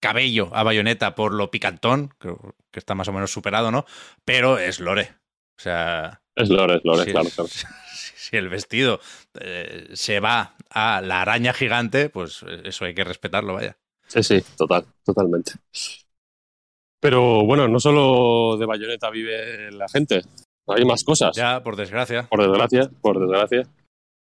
cabello 0.00 0.50
a 0.52 0.62
Bayonetta 0.62 1.14
por 1.14 1.32
lo 1.32 1.50
picantón, 1.50 2.14
creo 2.18 2.54
que 2.70 2.78
está 2.80 2.94
más 2.94 3.08
o 3.08 3.12
menos 3.12 3.32
superado, 3.32 3.70
¿no? 3.70 3.86
Pero 4.24 4.58
es 4.58 4.80
lore. 4.80 5.14
O 5.58 5.62
sea. 5.62 6.22
Es 6.36 6.50
lore, 6.50 6.76
es 6.76 6.84
lore, 6.84 7.10
claro, 7.10 7.28
claro. 7.34 7.48
Si 7.48 8.36
el 8.36 8.48
vestido 8.48 9.00
eh, 9.40 9.88
se 9.94 10.20
va 10.20 10.56
a 10.70 11.00
la 11.00 11.22
araña 11.22 11.52
gigante, 11.52 12.10
pues 12.10 12.44
eso 12.64 12.84
hay 12.84 12.94
que 12.94 13.04
respetarlo, 13.04 13.54
vaya. 13.54 13.78
Sí, 14.06 14.22
sí, 14.22 14.42
total, 14.56 14.84
totalmente. 15.04 15.52
Pero 17.00 17.44
bueno, 17.44 17.68
no 17.68 17.80
solo 17.80 18.56
de 18.56 18.66
Bayonetta 18.66 19.10
vive 19.10 19.70
la 19.70 19.88
gente, 19.88 20.22
hay 20.66 20.84
más 20.84 21.04
cosas. 21.04 21.36
Ya, 21.36 21.62
por 21.62 21.76
desgracia. 21.76 22.24
Por 22.28 22.42
desgracia, 22.42 22.90
por 23.00 23.20
desgracia. 23.20 23.62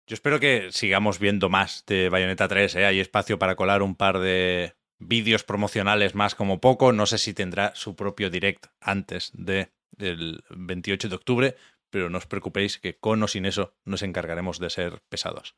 Yo 0.08 0.14
espero 0.16 0.40
que 0.40 0.72
sigamos 0.72 1.20
viendo 1.20 1.50
más 1.50 1.86
de 1.86 2.10
Bayonetta 2.10 2.48
3, 2.48 2.76
¿eh? 2.76 2.86
Hay 2.86 3.00
espacio 3.00 3.40
para 3.40 3.56
colar 3.56 3.82
un 3.84 3.96
par 3.96 4.20
de 4.20 4.74
vídeos 5.00 5.44
promocionales 5.44 6.16
más 6.16 6.36
como 6.36 6.60
poco. 6.60 6.92
No 6.92 7.06
sé 7.06 7.18
si 7.18 7.34
tendrá 7.34 7.74
su 7.76 7.96
propio 7.96 8.30
direct 8.30 8.66
antes 8.80 9.32
de 9.34 9.70
del 9.92 10.44
28 10.50 11.10
de 11.10 11.16
octubre, 11.16 11.56
pero 11.92 12.10
no 12.10 12.18
os 12.18 12.26
preocupéis 12.26 12.80
que 12.80 12.98
con 12.98 13.22
o 13.22 13.28
sin 13.28 13.46
eso 13.46 13.76
nos 13.86 14.02
encargaremos 14.02 14.58
de 14.60 14.70
ser 14.70 15.02
pesados. 15.10 15.56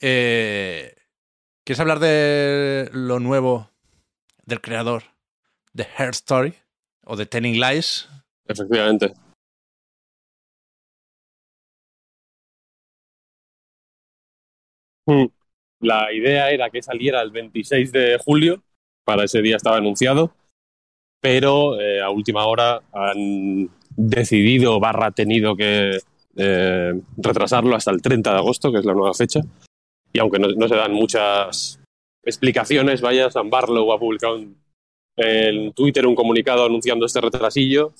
Eh, 0.00 0.94
¿Quieres 1.64 1.80
hablar 1.80 1.98
de 1.98 2.88
lo 2.92 3.20
nuevo 3.20 3.70
del 4.46 4.60
creador 4.60 5.02
de 5.72 5.86
Hair 5.96 6.10
Story 6.10 6.54
o 7.04 7.16
de 7.16 7.26
Telling 7.26 7.60
Lies? 7.60 8.08
Efectivamente. 8.46 9.12
Hmm. 15.06 15.26
La 15.80 16.12
idea 16.12 16.50
era 16.50 16.70
que 16.70 16.80
saliera 16.80 17.20
el 17.22 17.32
26 17.32 17.90
de 17.90 18.18
julio, 18.24 18.62
para 19.04 19.24
ese 19.24 19.42
día 19.42 19.56
estaba 19.56 19.78
anunciado, 19.78 20.32
pero 21.20 21.80
eh, 21.80 22.00
a 22.00 22.10
última 22.10 22.46
hora 22.46 22.82
han 22.92 23.68
decidido 23.96 24.80
barra 24.80 25.10
tenido 25.10 25.56
que 25.56 25.98
eh, 26.36 26.92
retrasarlo 27.16 27.76
hasta 27.76 27.90
el 27.90 28.02
30 28.02 28.32
de 28.32 28.38
agosto, 28.38 28.72
que 28.72 28.78
es 28.78 28.84
la 28.84 28.94
nueva 28.94 29.14
fecha. 29.14 29.40
Y 30.12 30.18
aunque 30.18 30.38
no, 30.38 30.68
se 30.68 30.76
dan 30.76 30.92
muchas 30.92 31.80
explicaciones, 32.24 33.00
vaya, 33.00 33.30
San 33.30 33.50
Barlow 33.50 33.92
ha 33.92 33.98
publicado 33.98 34.40
en, 35.16 35.72
Twitter 35.72 36.06
un 36.06 36.14
comunicado 36.14 36.64
anunciando 36.64 37.06
este 37.06 37.20
retrasillo 37.20 37.92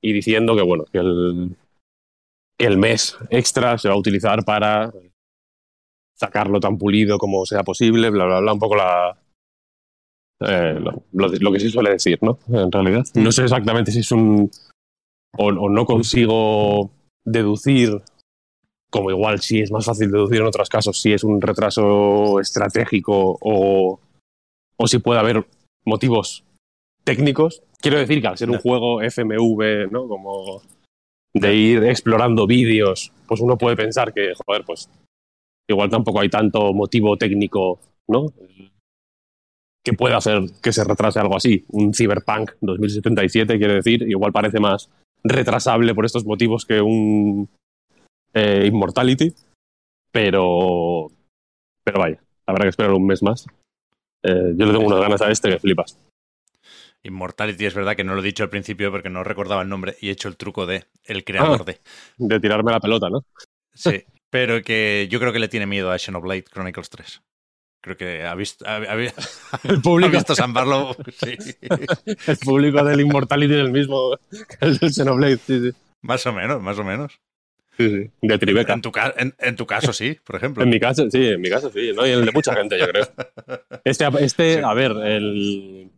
y 0.00 0.12
diciendo 0.12 0.54
que 0.56 0.62
bueno, 0.62 0.84
que 0.92 0.98
el, 0.98 1.56
que 2.56 2.66
el 2.66 2.78
mes 2.78 3.16
extra 3.30 3.78
se 3.78 3.88
va 3.88 3.94
a 3.94 3.98
utilizar 3.98 4.44
para 4.44 4.92
sacarlo 6.14 6.60
tan 6.60 6.78
pulido 6.78 7.18
como 7.18 7.46
sea 7.46 7.62
posible, 7.62 8.10
bla, 8.10 8.24
bla, 8.24 8.40
bla, 8.40 8.52
un 8.52 8.58
poco 8.58 8.76
la, 8.76 9.16
eh, 10.40 10.80
lo, 11.12 11.52
que 11.52 11.60
se 11.60 11.68
suele 11.68 11.90
decir, 11.90 12.18
¿no? 12.22 12.38
En 12.48 12.70
realidad. 12.70 13.04
No 13.14 13.32
sé 13.32 13.42
exactamente 13.42 13.90
si 13.90 14.00
es 14.00 14.12
un 14.12 14.50
o, 15.38 15.70
no 15.70 15.86
consigo 15.86 16.90
deducir, 17.24 18.02
como 18.90 19.10
igual 19.10 19.40
sí 19.40 19.60
es 19.60 19.70
más 19.70 19.84
fácil 19.84 20.10
deducir 20.10 20.40
en 20.40 20.46
otros 20.46 20.68
casos, 20.68 21.00
si 21.00 21.12
es 21.12 21.24
un 21.24 21.40
retraso 21.40 22.40
estratégico 22.40 23.38
o, 23.40 24.00
o 24.76 24.86
si 24.86 24.98
puede 24.98 25.20
haber 25.20 25.46
motivos 25.84 26.44
técnicos. 27.04 27.62
Quiero 27.80 27.98
decir 27.98 28.20
que 28.20 28.26
al 28.26 28.36
ser 28.36 28.50
un 28.50 28.58
juego 28.58 29.00
FMV, 29.00 29.90
¿no? 29.90 30.08
Como 30.08 30.62
de 31.32 31.54
ir 31.54 31.84
explorando 31.84 32.46
vídeos, 32.46 33.12
pues 33.26 33.40
uno 33.40 33.56
puede 33.56 33.76
pensar 33.76 34.12
que, 34.12 34.32
joder, 34.44 34.64
pues 34.64 34.90
igual 35.68 35.88
tampoco 35.88 36.20
hay 36.20 36.28
tanto 36.28 36.72
motivo 36.72 37.16
técnico, 37.16 37.78
¿no? 38.08 38.26
Que 39.84 39.92
pueda 39.92 40.16
hacer 40.16 40.40
que 40.60 40.72
se 40.72 40.82
retrase 40.82 41.20
algo 41.20 41.36
así. 41.36 41.64
Un 41.68 41.94
Cyberpunk 41.94 42.52
2077, 42.60 43.58
quiere 43.58 43.74
decir, 43.74 44.02
igual 44.02 44.32
parece 44.32 44.58
más 44.58 44.90
retrasable 45.24 45.94
por 45.94 46.04
estos 46.04 46.24
motivos 46.24 46.64
que 46.64 46.80
un 46.80 47.48
eh, 48.34 48.66
Immortality, 48.66 49.34
pero, 50.12 51.08
pero 51.84 52.00
vaya, 52.00 52.20
habrá 52.46 52.64
que 52.64 52.70
esperar 52.70 52.92
un 52.92 53.06
mes 53.06 53.22
más. 53.22 53.46
Eh, 54.22 54.54
yo 54.56 54.66
le 54.66 54.72
tengo 54.72 54.86
unas 54.86 55.00
ganas 55.00 55.22
a 55.22 55.30
este 55.30 55.50
que 55.50 55.58
flipas. 55.58 55.98
Immortality 57.02 57.66
es 57.66 57.74
verdad 57.74 57.96
que 57.96 58.04
no 58.04 58.14
lo 58.14 58.20
he 58.20 58.24
dicho 58.24 58.42
al 58.42 58.50
principio 58.50 58.90
porque 58.90 59.10
no 59.10 59.22
recordaba 59.22 59.62
el 59.62 59.68
nombre 59.68 59.96
y 60.00 60.08
he 60.08 60.12
hecho 60.12 60.28
el 60.28 60.36
truco 60.36 60.66
de 60.66 60.84
el 61.04 61.24
creador 61.24 61.60
ah, 61.60 61.64
de. 61.64 61.78
De 62.16 62.40
tirarme 62.40 62.72
la 62.72 62.80
pelota, 62.80 63.08
¿no? 63.08 63.24
Sí, 63.72 64.04
pero 64.30 64.62
que 64.62 65.06
yo 65.10 65.20
creo 65.20 65.32
que 65.32 65.38
le 65.38 65.48
tiene 65.48 65.66
miedo 65.66 65.92
a 65.92 65.98
Xenoblade 65.98 66.44
Chronicles 66.44 66.90
3. 66.90 67.22
Creo 67.80 67.96
que 67.96 68.24
ha 68.24 68.34
visto, 68.34 68.64
el 69.64 69.80
público. 69.80 70.08
Ha 70.08 70.18
visto 70.18 70.34
San 70.34 70.52
Barlow. 70.52 70.96
Sí. 71.12 71.36
el 72.26 72.36
público 72.38 72.84
del 72.84 73.00
Immortality 73.00 73.54
es 73.54 73.60
el 73.60 73.70
mismo 73.70 74.16
que 74.30 74.66
el 74.66 74.78
del 74.78 74.92
Xenoblade. 74.92 75.38
Sí, 75.38 75.60
sí. 75.60 75.70
Más 76.02 76.26
o 76.26 76.32
menos, 76.32 76.60
más 76.60 76.78
o 76.78 76.84
menos. 76.84 77.20
Sí, 77.76 77.88
sí. 77.88 78.10
De 78.20 78.38
Tribeca. 78.38 78.72
En 78.72 78.82
tu, 78.82 78.90
en, 79.38 79.56
tu 79.56 79.64
caso, 79.64 79.92
sí, 79.92 80.18
por 80.24 80.36
ejemplo. 80.36 80.64
en 80.64 80.70
mi 80.70 80.80
caso, 80.80 81.08
sí, 81.10 81.28
en 81.28 81.40
mi 81.40 81.48
caso, 81.48 81.70
sí. 81.70 81.92
¿no? 81.94 82.04
Y 82.04 82.10
en 82.10 82.18
el 82.20 82.26
de 82.26 82.32
mucha 82.32 82.54
gente, 82.54 82.78
yo 82.78 82.88
creo. 82.88 83.06
Este, 83.84 84.06
este 84.20 84.62
a 84.62 84.74
ver, 84.74 84.90
el, 85.04 85.90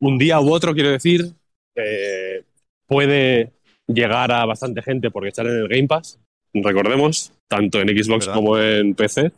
un 0.00 0.18
día 0.18 0.40
u 0.40 0.50
otro, 0.50 0.72
quiero 0.74 0.90
decir, 0.90 1.32
eh, 1.74 2.44
puede 2.86 3.52
llegar 3.86 4.32
a 4.32 4.44
bastante 4.46 4.82
gente 4.82 5.10
porque 5.10 5.28
estar 5.28 5.46
en 5.46 5.58
el 5.58 5.68
Game 5.68 5.86
Pass, 5.86 6.18
recordemos, 6.54 7.32
tanto 7.48 7.80
en 7.80 7.88
Xbox 7.88 8.28
como 8.28 8.58
en 8.58 8.94
PC. 8.94 9.32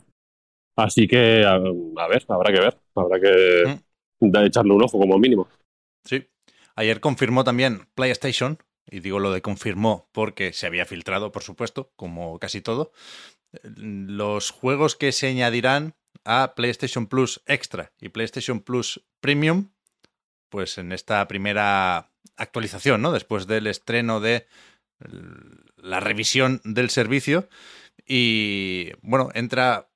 Así 0.76 1.08
que, 1.08 1.44
a, 1.44 1.58
ver, 1.58 2.24
habrá 2.28 2.52
que 2.52 2.60
ver, 2.60 2.78
habrá 2.94 3.18
que 3.18 3.80
mm. 4.20 4.36
echarle 4.44 4.72
un 4.72 4.82
ojo 4.82 4.98
como 4.98 5.18
mínimo. 5.18 5.48
Sí. 6.04 6.28
Ayer 6.74 7.00
confirmó 7.00 7.44
también 7.44 7.88
PlayStation, 7.94 8.58
y 8.88 9.00
digo 9.00 9.18
lo 9.18 9.32
de 9.32 9.40
confirmó 9.40 10.08
porque 10.12 10.52
se 10.52 10.66
había 10.66 10.84
filtrado, 10.84 11.32
por 11.32 11.42
supuesto, 11.42 11.90
como 11.96 12.38
casi 12.38 12.60
todo, 12.60 12.92
los 13.62 14.50
juegos 14.50 14.96
que 14.96 15.12
se 15.12 15.28
añadirán 15.28 15.94
a 16.24 16.54
PlayStation 16.54 17.06
Plus 17.06 17.42
Extra 17.46 17.92
y 17.98 18.10
PlayStation 18.10 18.60
Plus 18.60 19.02
Premium, 19.20 19.70
pues 20.50 20.76
en 20.76 20.92
esta 20.92 21.26
primera 21.26 22.10
actualización, 22.36 23.00
¿no? 23.00 23.12
Después 23.12 23.46
del 23.46 23.66
estreno 23.66 24.20
de 24.20 24.46
la 25.76 26.00
revisión 26.00 26.60
del 26.64 26.90
servicio. 26.90 27.48
Y 28.06 28.90
bueno, 29.02 29.30
entra 29.34 29.88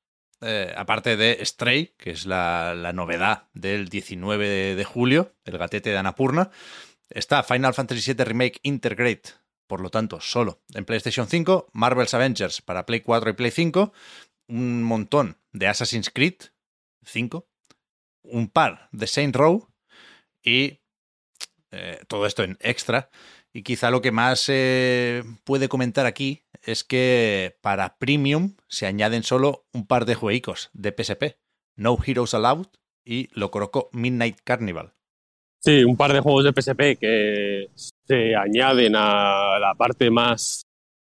eh, 0.42 0.72
aparte 0.76 1.16
de 1.16 1.44
Stray, 1.44 1.94
que 1.98 2.10
es 2.10 2.24
la, 2.26 2.92
novedad 2.94 3.48
del 3.52 3.88
19 3.88 4.74
de, 4.74 4.84
julio, 4.84 5.34
el 5.44 5.58
gatete 5.58 5.90
de 5.90 5.98
Anapurna, 5.98 6.50
está 7.08 7.42
Final 7.42 7.74
Fantasy 7.74 8.14
VII 8.14 8.24
Remake 8.24 8.60
Integrate, 8.62 9.30
por 9.66 9.80
lo 9.80 9.90
tanto, 9.90 10.20
solo 10.20 10.62
en 10.74 10.84
PlayStation 10.84 11.28
5, 11.28 11.68
Marvel's 11.72 12.14
Avengers 12.14 12.62
para 12.62 12.86
Play 12.86 13.00
4 13.00 13.30
y 13.30 13.32
Play 13.34 13.50
5, 13.50 13.92
un 14.48 14.82
montón 14.82 15.36
de 15.52 15.68
Assassin's 15.68 16.10
Creed 16.10 16.36
5, 17.04 17.46
un 18.22 18.48
par 18.48 18.88
de 18.92 19.06
Saint 19.06 19.36
Row 19.36 19.68
y 20.42 20.80
eh, 21.70 22.00
todo 22.08 22.26
esto 22.26 22.42
en 22.42 22.58
extra. 22.60 23.10
Y 23.52 23.62
quizá 23.62 23.90
lo 23.90 24.00
que 24.00 24.12
más 24.12 24.40
se 24.40 25.24
puede 25.44 25.68
comentar 25.68 26.06
aquí 26.06 26.44
es 26.64 26.84
que 26.84 27.56
para 27.60 27.98
Premium 27.98 28.56
se 28.68 28.86
añaden 28.86 29.22
solo 29.22 29.64
un 29.72 29.86
par 29.86 30.04
de 30.04 30.14
juegos 30.14 30.70
de 30.72 30.92
PSP, 30.92 31.36
No 31.76 31.98
Heroes 32.04 32.34
Allowed 32.34 32.66
y 33.04 33.28
lo 33.32 33.50
colocó 33.50 33.88
Midnight 33.92 34.38
Carnival. 34.44 34.92
Sí, 35.62 35.84
un 35.84 35.96
par 35.96 36.12
de 36.12 36.20
juegos 36.20 36.44
de 36.44 36.52
PSP 36.52 36.98
que 36.98 37.68
se 37.76 38.34
añaden 38.34 38.94
a 38.96 39.58
la 39.58 39.74
parte 39.74 40.10
más 40.10 40.62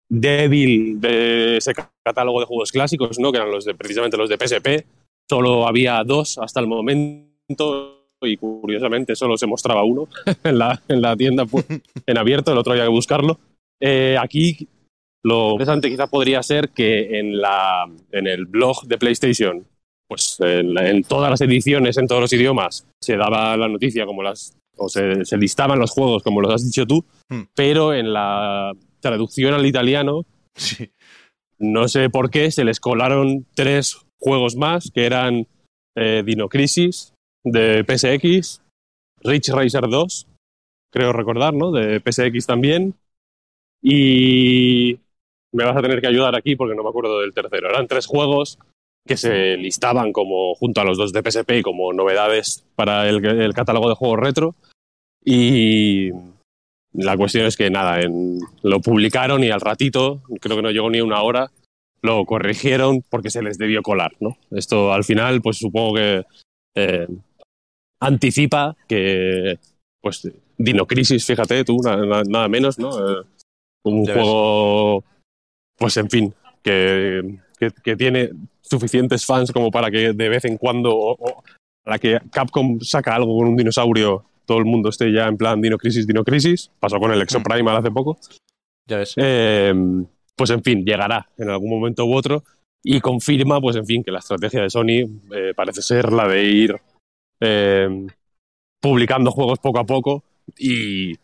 débil 0.08 1.00
de 1.00 1.56
ese 1.56 1.72
catálogo 2.02 2.40
de 2.40 2.46
juegos 2.46 2.70
clásicos, 2.70 3.18
¿no? 3.18 3.32
que 3.32 3.38
eran 3.38 3.50
los 3.50 3.64
de, 3.64 3.74
precisamente 3.74 4.16
los 4.16 4.28
de 4.28 4.36
PSP. 4.36 4.86
Solo 5.28 5.66
había 5.66 6.04
dos 6.04 6.38
hasta 6.38 6.60
el 6.60 6.66
momento 6.66 8.04
y 8.20 8.36
curiosamente 8.36 9.16
solo 9.16 9.36
se 9.36 9.46
mostraba 9.46 9.84
uno 9.84 10.08
en 10.44 10.58
la, 10.58 10.80
en 10.88 11.00
la 11.00 11.16
tienda 11.16 11.46
en 12.06 12.18
abierto, 12.18 12.52
el 12.52 12.58
otro 12.58 12.72
había 12.72 12.84
que 12.84 12.90
buscarlo. 12.90 13.38
Eh, 13.80 14.16
aquí 14.20 14.68
lo 15.24 15.52
interesante 15.52 15.90
quizá 15.90 16.06
podría 16.06 16.42
ser 16.42 16.70
que 16.70 17.18
en, 17.18 17.38
la, 17.40 17.86
en 18.12 18.26
el 18.26 18.46
blog 18.46 18.86
de 18.86 18.98
PlayStation, 18.98 19.66
pues 20.08 20.36
en, 20.40 21.02
todas 21.04 21.30
las 21.30 21.40
ediciones, 21.40 21.96
en 21.96 22.06
todos 22.06 22.20
los 22.20 22.32
idiomas, 22.32 22.86
se 23.02 23.16
daba 23.16 23.56
la 23.56 23.68
noticia 23.68 24.06
como 24.06 24.22
las, 24.22 24.56
o 24.76 24.88
se, 24.88 25.24
se 25.24 25.36
listaban 25.36 25.78
los 25.78 25.90
juegos 25.90 26.22
como 26.22 26.40
los 26.40 26.52
has 26.52 26.64
dicho 26.64 26.86
tú, 26.86 27.04
hmm. 27.30 27.42
pero 27.54 27.94
en 27.94 28.12
la 28.12 28.72
traducción 29.00 29.54
al 29.54 29.66
italiano 29.66 30.24
Sí. 30.56 30.90
No 31.58 31.88
sé 31.88 32.10
por 32.10 32.30
qué 32.30 32.50
se 32.50 32.64
les 32.64 32.80
colaron 32.80 33.46
tres 33.54 33.98
juegos 34.18 34.56
más, 34.56 34.90
que 34.90 35.06
eran 35.06 35.46
eh, 35.96 36.22
Dino 36.24 36.48
Crisis 36.48 37.14
de 37.44 37.84
PSX, 37.84 38.62
Rich 39.22 39.48
Racer 39.50 39.88
2, 39.88 40.26
creo 40.92 41.12
recordar, 41.12 41.54
¿no? 41.54 41.70
De 41.70 42.00
PSX 42.00 42.46
también. 42.46 42.94
Y 43.82 44.98
me 45.54 45.64
vas 45.64 45.76
a 45.76 45.82
tener 45.82 46.00
que 46.00 46.06
ayudar 46.08 46.34
aquí 46.36 46.56
porque 46.56 46.74
no 46.74 46.82
me 46.82 46.88
acuerdo 46.90 47.20
del 47.20 47.32
tercero. 47.32 47.70
Eran 47.70 47.86
tres 47.86 48.06
juegos 48.06 48.58
que 49.06 49.16
se 49.16 49.56
listaban 49.56 50.12
como 50.12 50.54
junto 50.54 50.80
a 50.80 50.84
los 50.84 50.96
dos 50.98 51.12
de 51.12 51.22
PSP 51.22 51.58
y 51.58 51.62
como 51.62 51.92
novedades 51.92 52.64
para 52.74 53.08
el, 53.08 53.24
el 53.24 53.54
catálogo 53.54 53.88
de 53.88 53.94
juegos 53.94 54.18
retro. 54.20 54.54
Y 55.24 56.10
la 56.92 57.16
cuestión 57.16 57.46
es 57.46 57.56
que 57.56 57.70
nada, 57.70 58.00
en- 58.00 58.38
lo 58.62 58.80
publicaron 58.80 59.42
y 59.44 59.50
al 59.50 59.60
ratito, 59.60 60.22
creo 60.40 60.56
que 60.56 60.62
no 60.62 60.70
llegó 60.70 60.90
ni 60.90 61.00
una 61.00 61.22
hora, 61.22 61.50
lo 62.02 62.24
corrigieron 62.24 63.02
porque 63.10 63.30
se 63.30 63.42
les 63.42 63.56
debió 63.58 63.82
colar, 63.82 64.12
¿no? 64.20 64.36
Esto 64.50 64.92
al 64.92 65.04
final, 65.04 65.40
pues 65.42 65.58
supongo 65.58 65.94
que 65.94 66.24
eh, 66.76 67.06
anticipa 68.00 68.76
que, 68.88 69.58
pues, 70.02 70.30
Dino 70.58 70.86
Crisis, 70.86 71.24
fíjate 71.26 71.64
tú, 71.64 71.78
na- 71.82 71.96
na- 72.04 72.22
nada 72.28 72.48
menos, 72.48 72.78
¿no? 72.78 72.90
Eh, 72.98 73.22
un 73.84 74.04
Ya 74.04 74.14
ves. 74.14 74.24
Pues 75.76 75.96
en 75.96 76.10
fin, 76.10 76.34
que, 76.62 77.38
que, 77.58 77.70
que 77.82 77.96
tiene 77.96 78.30
suficientes 78.60 79.26
fans 79.26 79.52
como 79.52 79.70
para 79.70 79.90
que 79.90 80.12
de 80.12 80.28
vez 80.28 80.44
en 80.44 80.56
cuando, 80.56 80.94
o, 80.94 81.16
o 81.18 81.42
a 81.84 81.90
la 81.90 81.98
que 81.98 82.18
Capcom 82.30 82.80
saca 82.80 83.14
algo 83.14 83.36
con 83.38 83.48
un 83.48 83.56
dinosaurio, 83.56 84.24
todo 84.46 84.58
el 84.58 84.64
mundo 84.64 84.88
esté 84.88 85.12
ya 85.12 85.26
en 85.26 85.36
plan 85.36 85.60
Dino 85.60 85.78
Crisis, 85.78 86.06
Dino 86.06 86.24
Crisis. 86.24 86.70
Pasó 86.80 86.98
con 86.98 87.12
el 87.12 87.22
Exoprimal 87.22 87.76
hace 87.76 87.90
poco. 87.90 88.18
Ya 88.86 88.98
ves. 88.98 89.14
Eh, 89.16 89.72
pues 90.36 90.50
en 90.50 90.62
fin, 90.62 90.84
llegará 90.84 91.28
en 91.38 91.50
algún 91.50 91.70
momento 91.70 92.04
u 92.04 92.14
otro 92.14 92.44
y 92.82 93.00
confirma, 93.00 93.60
pues 93.60 93.76
en 93.76 93.86
fin, 93.86 94.04
que 94.04 94.10
la 94.10 94.18
estrategia 94.18 94.62
de 94.62 94.70
Sony 94.70 95.08
eh, 95.34 95.54
parece 95.56 95.80
ser 95.80 96.12
la 96.12 96.28
de 96.28 96.44
ir 96.44 96.76
eh, 97.40 98.06
publicando 98.80 99.30
juegos 99.30 99.58
poco 99.58 99.78
a 99.78 99.84
poco 99.84 100.24
y, 100.58 101.14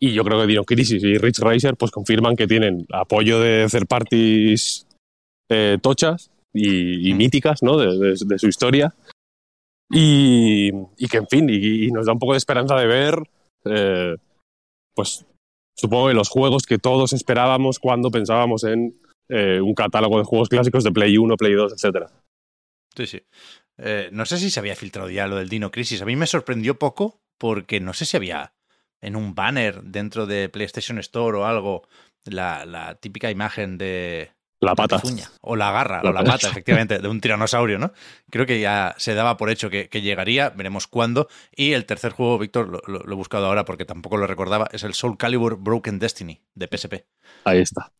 y 0.00 0.12
yo 0.12 0.24
creo 0.24 0.40
que 0.40 0.46
Dino 0.46 0.64
Crisis 0.64 1.02
y 1.02 1.18
Rich 1.18 1.38
Racer 1.40 1.76
pues 1.76 1.90
confirman 1.90 2.36
que 2.36 2.46
tienen 2.46 2.86
apoyo 2.92 3.40
de 3.40 3.66
third 3.70 3.86
parties 3.86 4.86
eh, 5.50 5.78
tochas 5.82 6.30
y, 6.52 7.08
y 7.10 7.14
míticas, 7.14 7.62
¿no? 7.62 7.76
De, 7.76 7.98
de- 7.98 8.16
de 8.24 8.38
su 8.38 8.46
historia 8.48 8.94
y, 9.90 10.70
y 10.96 11.08
que 11.08 11.16
en 11.18 11.26
fin, 11.28 11.48
y, 11.48 11.86
y 11.86 11.90
nos 11.90 12.06
da 12.06 12.12
un 12.12 12.18
poco 12.18 12.32
de 12.32 12.38
esperanza 12.38 12.76
de 12.76 12.86
ver 12.86 13.14
eh, 13.64 14.16
pues 14.94 15.24
supongo 15.76 16.08
que 16.08 16.14
los 16.14 16.28
juegos 16.28 16.64
que 16.64 16.78
todos 16.78 17.12
esperábamos 17.12 17.78
cuando 17.78 18.10
pensábamos 18.10 18.64
en 18.64 18.94
eh, 19.28 19.60
un 19.60 19.74
catálogo 19.74 20.18
de 20.18 20.24
juegos 20.24 20.48
clásicos 20.48 20.84
de 20.84 20.90
Play 20.92 21.16
1, 21.18 21.36
Play 21.36 21.54
2, 21.54 21.72
etcétera. 21.74 22.10
Sí, 22.96 23.06
sí. 23.06 23.22
Eh, 23.78 24.08
no 24.12 24.24
sé 24.26 24.38
si 24.38 24.50
se 24.50 24.58
había 24.58 24.74
filtrado 24.74 25.08
ya 25.10 25.26
lo 25.28 25.36
del 25.36 25.48
Dino 25.48 25.70
Crisis. 25.70 26.02
A 26.02 26.06
mí 26.06 26.16
me 26.16 26.26
sorprendió 26.26 26.78
poco 26.78 27.20
porque 27.38 27.78
no 27.78 27.92
sé 27.92 28.04
si 28.06 28.16
había 28.16 28.52
en 29.00 29.16
un 29.16 29.34
banner 29.34 29.82
dentro 29.82 30.26
de 30.26 30.48
PlayStation 30.48 30.98
Store 30.98 31.38
o 31.38 31.44
algo 31.46 31.86
la, 32.24 32.64
la 32.66 32.94
típica 32.96 33.30
imagen 33.30 33.78
de 33.78 34.30
La 34.60 34.70
la 34.70 34.74
pata. 34.76 34.96
pezuña, 35.00 35.30
o 35.40 35.56
la 35.56 35.70
garra, 35.70 36.02
La 36.02 36.10
o 36.10 36.12
la 36.12 36.20
pata. 36.20 36.32
pata, 36.32 36.48
efectivamente, 36.48 36.98
de 36.98 37.08
un 37.08 37.20
tiranosaurio, 37.20 37.78
¿no? 37.78 37.92
Creo 38.30 38.44
que 38.44 38.60
ya 38.60 38.94
se 38.98 39.14
daba 39.14 39.36
por 39.36 39.50
hecho 39.50 39.70
que, 39.70 39.88
que 39.88 40.02
llegaría, 40.02 40.50
veremos 40.50 40.86
cuándo. 40.86 41.28
Y 41.54 41.72
el 41.72 41.86
tercer 41.86 42.12
juego, 42.12 42.38
Víctor, 42.38 42.68
lo, 42.68 42.80
lo- 42.86 43.04
lo 43.04 43.12
he 43.12 43.16
buscado 43.16 43.46
ahora 43.46 43.64
porque 43.64 43.84
tampoco 43.84 44.16
lo 44.16 44.26
recordaba, 44.26 44.68
es 44.72 44.82
el 44.82 44.94
Soul 44.94 45.16
Calibur 45.16 45.56
Broken 45.58 45.98
Destiny 45.98 46.40
de 46.54 46.66
PSP. 46.68 47.04
Ahí 47.44 47.60
está. 47.60 47.92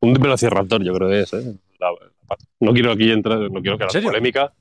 Un 0.00 0.14
velociraptor, 0.14 0.82
yo 0.84 0.94
creo 0.94 1.08
que 1.08 1.20
es. 1.20 1.32
¿eh? 1.34 1.56
La- 1.80 1.90
la 1.90 2.36
no 2.60 2.72
quiero 2.72 2.92
aquí 2.92 3.10
entrar, 3.10 3.38
no 3.50 3.60
quiero 3.60 3.76
crear 3.76 3.90
serio? 3.90 4.08
polémica, 4.08 4.52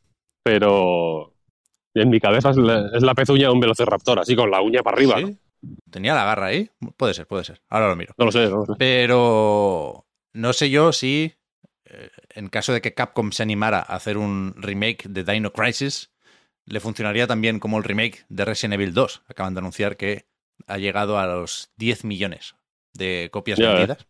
pero 0.44 1.34
en 1.94 2.10
mi 2.10 2.20
cabeza 2.20 2.50
es 2.52 2.58
la, 2.58 2.90
es 2.94 3.04
la 3.04 3.14
pezuña 3.14 3.48
de 3.48 3.54
un 3.54 3.60
velociraptor, 3.60 4.20
así 4.20 4.36
con 4.36 4.50
la 4.50 4.62
uña 4.62 4.82
para 4.84 4.98
arriba. 4.98 5.20
¿no? 5.22 5.30
¿Tenía 5.90 6.14
la 6.16 6.26
garra 6.26 6.48
ahí? 6.48 6.70
Puede 6.98 7.14
ser, 7.14 7.28
puede 7.28 7.44
ser. 7.44 7.62
Ahora 7.70 7.88
lo 7.90 7.96
miro. 7.96 8.14
No 8.18 8.26
lo 8.26 8.32
sé, 8.32 8.48
no 8.50 8.58
lo 8.58 8.66
sé. 8.66 8.74
Pero 8.78 10.06
no 10.34 10.54
sé 10.54 10.70
yo 10.70 10.94
si, 10.94 11.34
eh, 11.86 12.10
en 12.36 12.50
caso 12.50 12.74
de 12.74 12.82
que 12.82 12.94
Capcom 12.94 13.32
se 13.32 13.44
animara 13.44 13.80
a 13.80 13.96
hacer 13.96 14.18
un 14.18 14.54
remake 14.58 15.08
de 15.08 15.24
Dino 15.24 15.52
Crisis, 15.54 16.12
le 16.66 16.80
funcionaría 16.80 17.28
también 17.28 17.60
como 17.60 17.78
el 17.78 17.84
remake 17.84 18.26
de 18.30 18.46
Resident 18.46 18.76
Evil 18.76 18.94
2. 18.94 19.24
Acaban 19.28 19.54
de 19.54 19.60
anunciar 19.60 19.98
que 19.98 20.28
ha 20.68 20.78
llegado 20.78 21.18
a 21.18 21.26
los 21.26 21.72
10 21.78 22.04
millones 22.04 22.56
de 22.94 23.30
copias 23.32 23.58
Ya 23.60 23.70
ves. 23.70 23.78
vendidas, 23.78 24.08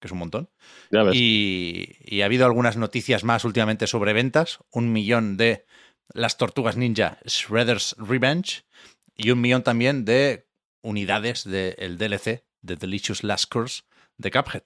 que 0.00 0.08
es 0.08 0.12
un 0.12 0.18
montón. 0.18 0.50
Ya 0.90 1.02
ves. 1.04 1.14
Y, 1.14 1.96
y 2.00 2.22
ha 2.22 2.24
habido 2.24 2.44
algunas 2.46 2.76
noticias 2.76 3.24
más 3.24 3.44
últimamente 3.44 3.86
sobre 3.86 4.12
ventas. 4.12 4.58
Un 4.70 4.92
millón 4.92 5.36
de 5.36 5.64
las 6.12 6.36
tortugas 6.38 6.76
ninja 6.76 7.18
Shredder's 7.24 7.94
Revenge 7.98 8.64
y 9.14 9.30
un 9.30 9.40
millón 9.40 9.62
también 9.62 10.04
de 10.04 10.48
unidades 10.82 11.44
del 11.44 11.98
DLC 11.98 12.44
de 12.62 12.76
Delicious 12.76 13.24
Last 13.24 13.52
Curse 13.52 13.82
de 14.18 14.30
Cuphead. 14.30 14.62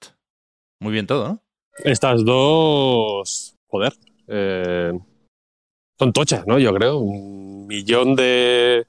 Muy 0.81 0.93
bien 0.93 1.07
todo, 1.07 1.29
¿no? 1.29 1.43
Estas 1.85 2.25
dos, 2.25 3.55
joder, 3.69 3.93
eh, 4.29 4.93
son 5.99 6.13
tochas, 6.13 6.47
¿no? 6.47 6.59
Yo 6.59 6.73
creo. 6.75 6.99
Un 6.99 7.67
millón 7.67 8.17
de... 8.17 8.87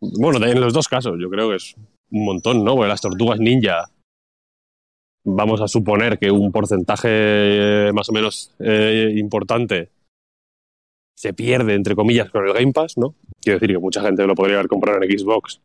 Bueno, 0.00 0.44
en 0.46 0.60
los 0.60 0.72
dos 0.72 0.88
casos, 0.88 1.16
yo 1.20 1.28
creo 1.30 1.50
que 1.50 1.56
es 1.56 1.74
un 2.10 2.24
montón, 2.24 2.64
¿no? 2.64 2.74
Porque 2.74 2.88
las 2.88 3.00
tortugas 3.00 3.38
ninja, 3.38 3.90
vamos 5.24 5.60
a 5.60 5.68
suponer 5.68 6.18
que 6.18 6.30
un 6.30 6.52
porcentaje 6.52 7.08
eh, 7.10 7.92
más 7.92 8.08
o 8.08 8.12
menos 8.12 8.54
eh, 8.58 9.12
importante 9.16 9.90
se 11.16 11.32
pierde, 11.32 11.74
entre 11.74 11.96
comillas, 11.96 12.30
con 12.30 12.46
el 12.46 12.52
Game 12.52 12.72
Pass, 12.72 12.98
¿no? 12.98 13.14
Quiero 13.40 13.58
decir 13.58 13.74
que 13.74 13.80
mucha 13.80 14.02
gente 14.02 14.26
lo 14.26 14.34
podría 14.34 14.56
haber 14.56 14.68
comprado 14.68 15.02
en 15.02 15.18
Xbox, 15.18 15.62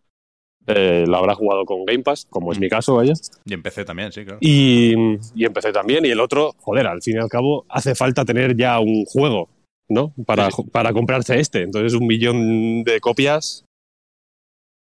eh, 0.67 1.05
lo 1.07 1.17
habrá 1.17 1.33
jugado 1.35 1.65
con 1.65 1.85
Game 1.85 2.03
Pass, 2.03 2.25
como 2.29 2.51
es 2.51 2.59
mi 2.59 2.69
caso, 2.69 2.95
vaya. 2.95 3.13
Y 3.45 3.53
empecé 3.53 3.83
también, 3.85 4.11
sí, 4.11 4.23
claro. 4.23 4.37
Y, 4.41 4.93
y 5.35 5.45
empecé 5.45 5.71
también. 5.71 6.05
Y 6.05 6.09
el 6.09 6.19
otro, 6.19 6.53
joder, 6.59 6.87
al 6.87 7.01
fin 7.01 7.15
y 7.17 7.19
al 7.19 7.29
cabo, 7.29 7.65
hace 7.69 7.95
falta 7.95 8.23
tener 8.25 8.55
ya 8.55 8.79
un 8.79 9.05
juego, 9.05 9.49
¿no? 9.89 10.13
Para, 10.25 10.51
Sí, 10.51 10.63
para 10.71 10.93
comprarse 10.93 11.39
este. 11.39 11.63
Entonces, 11.63 11.93
un 11.93 12.05
millón 12.07 12.83
de 12.83 12.99
copias 12.99 13.65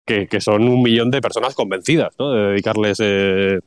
que, 0.06 0.28
que 0.28 0.42
son 0.42 0.68
un 0.68 0.82
millón 0.82 1.12
de 1.12 1.22
personas 1.22 1.56
convencidas, 1.56 2.14
¿no? 2.20 2.32
De 2.32 2.42
dedicarles 2.52 2.98
eh, 3.02 3.60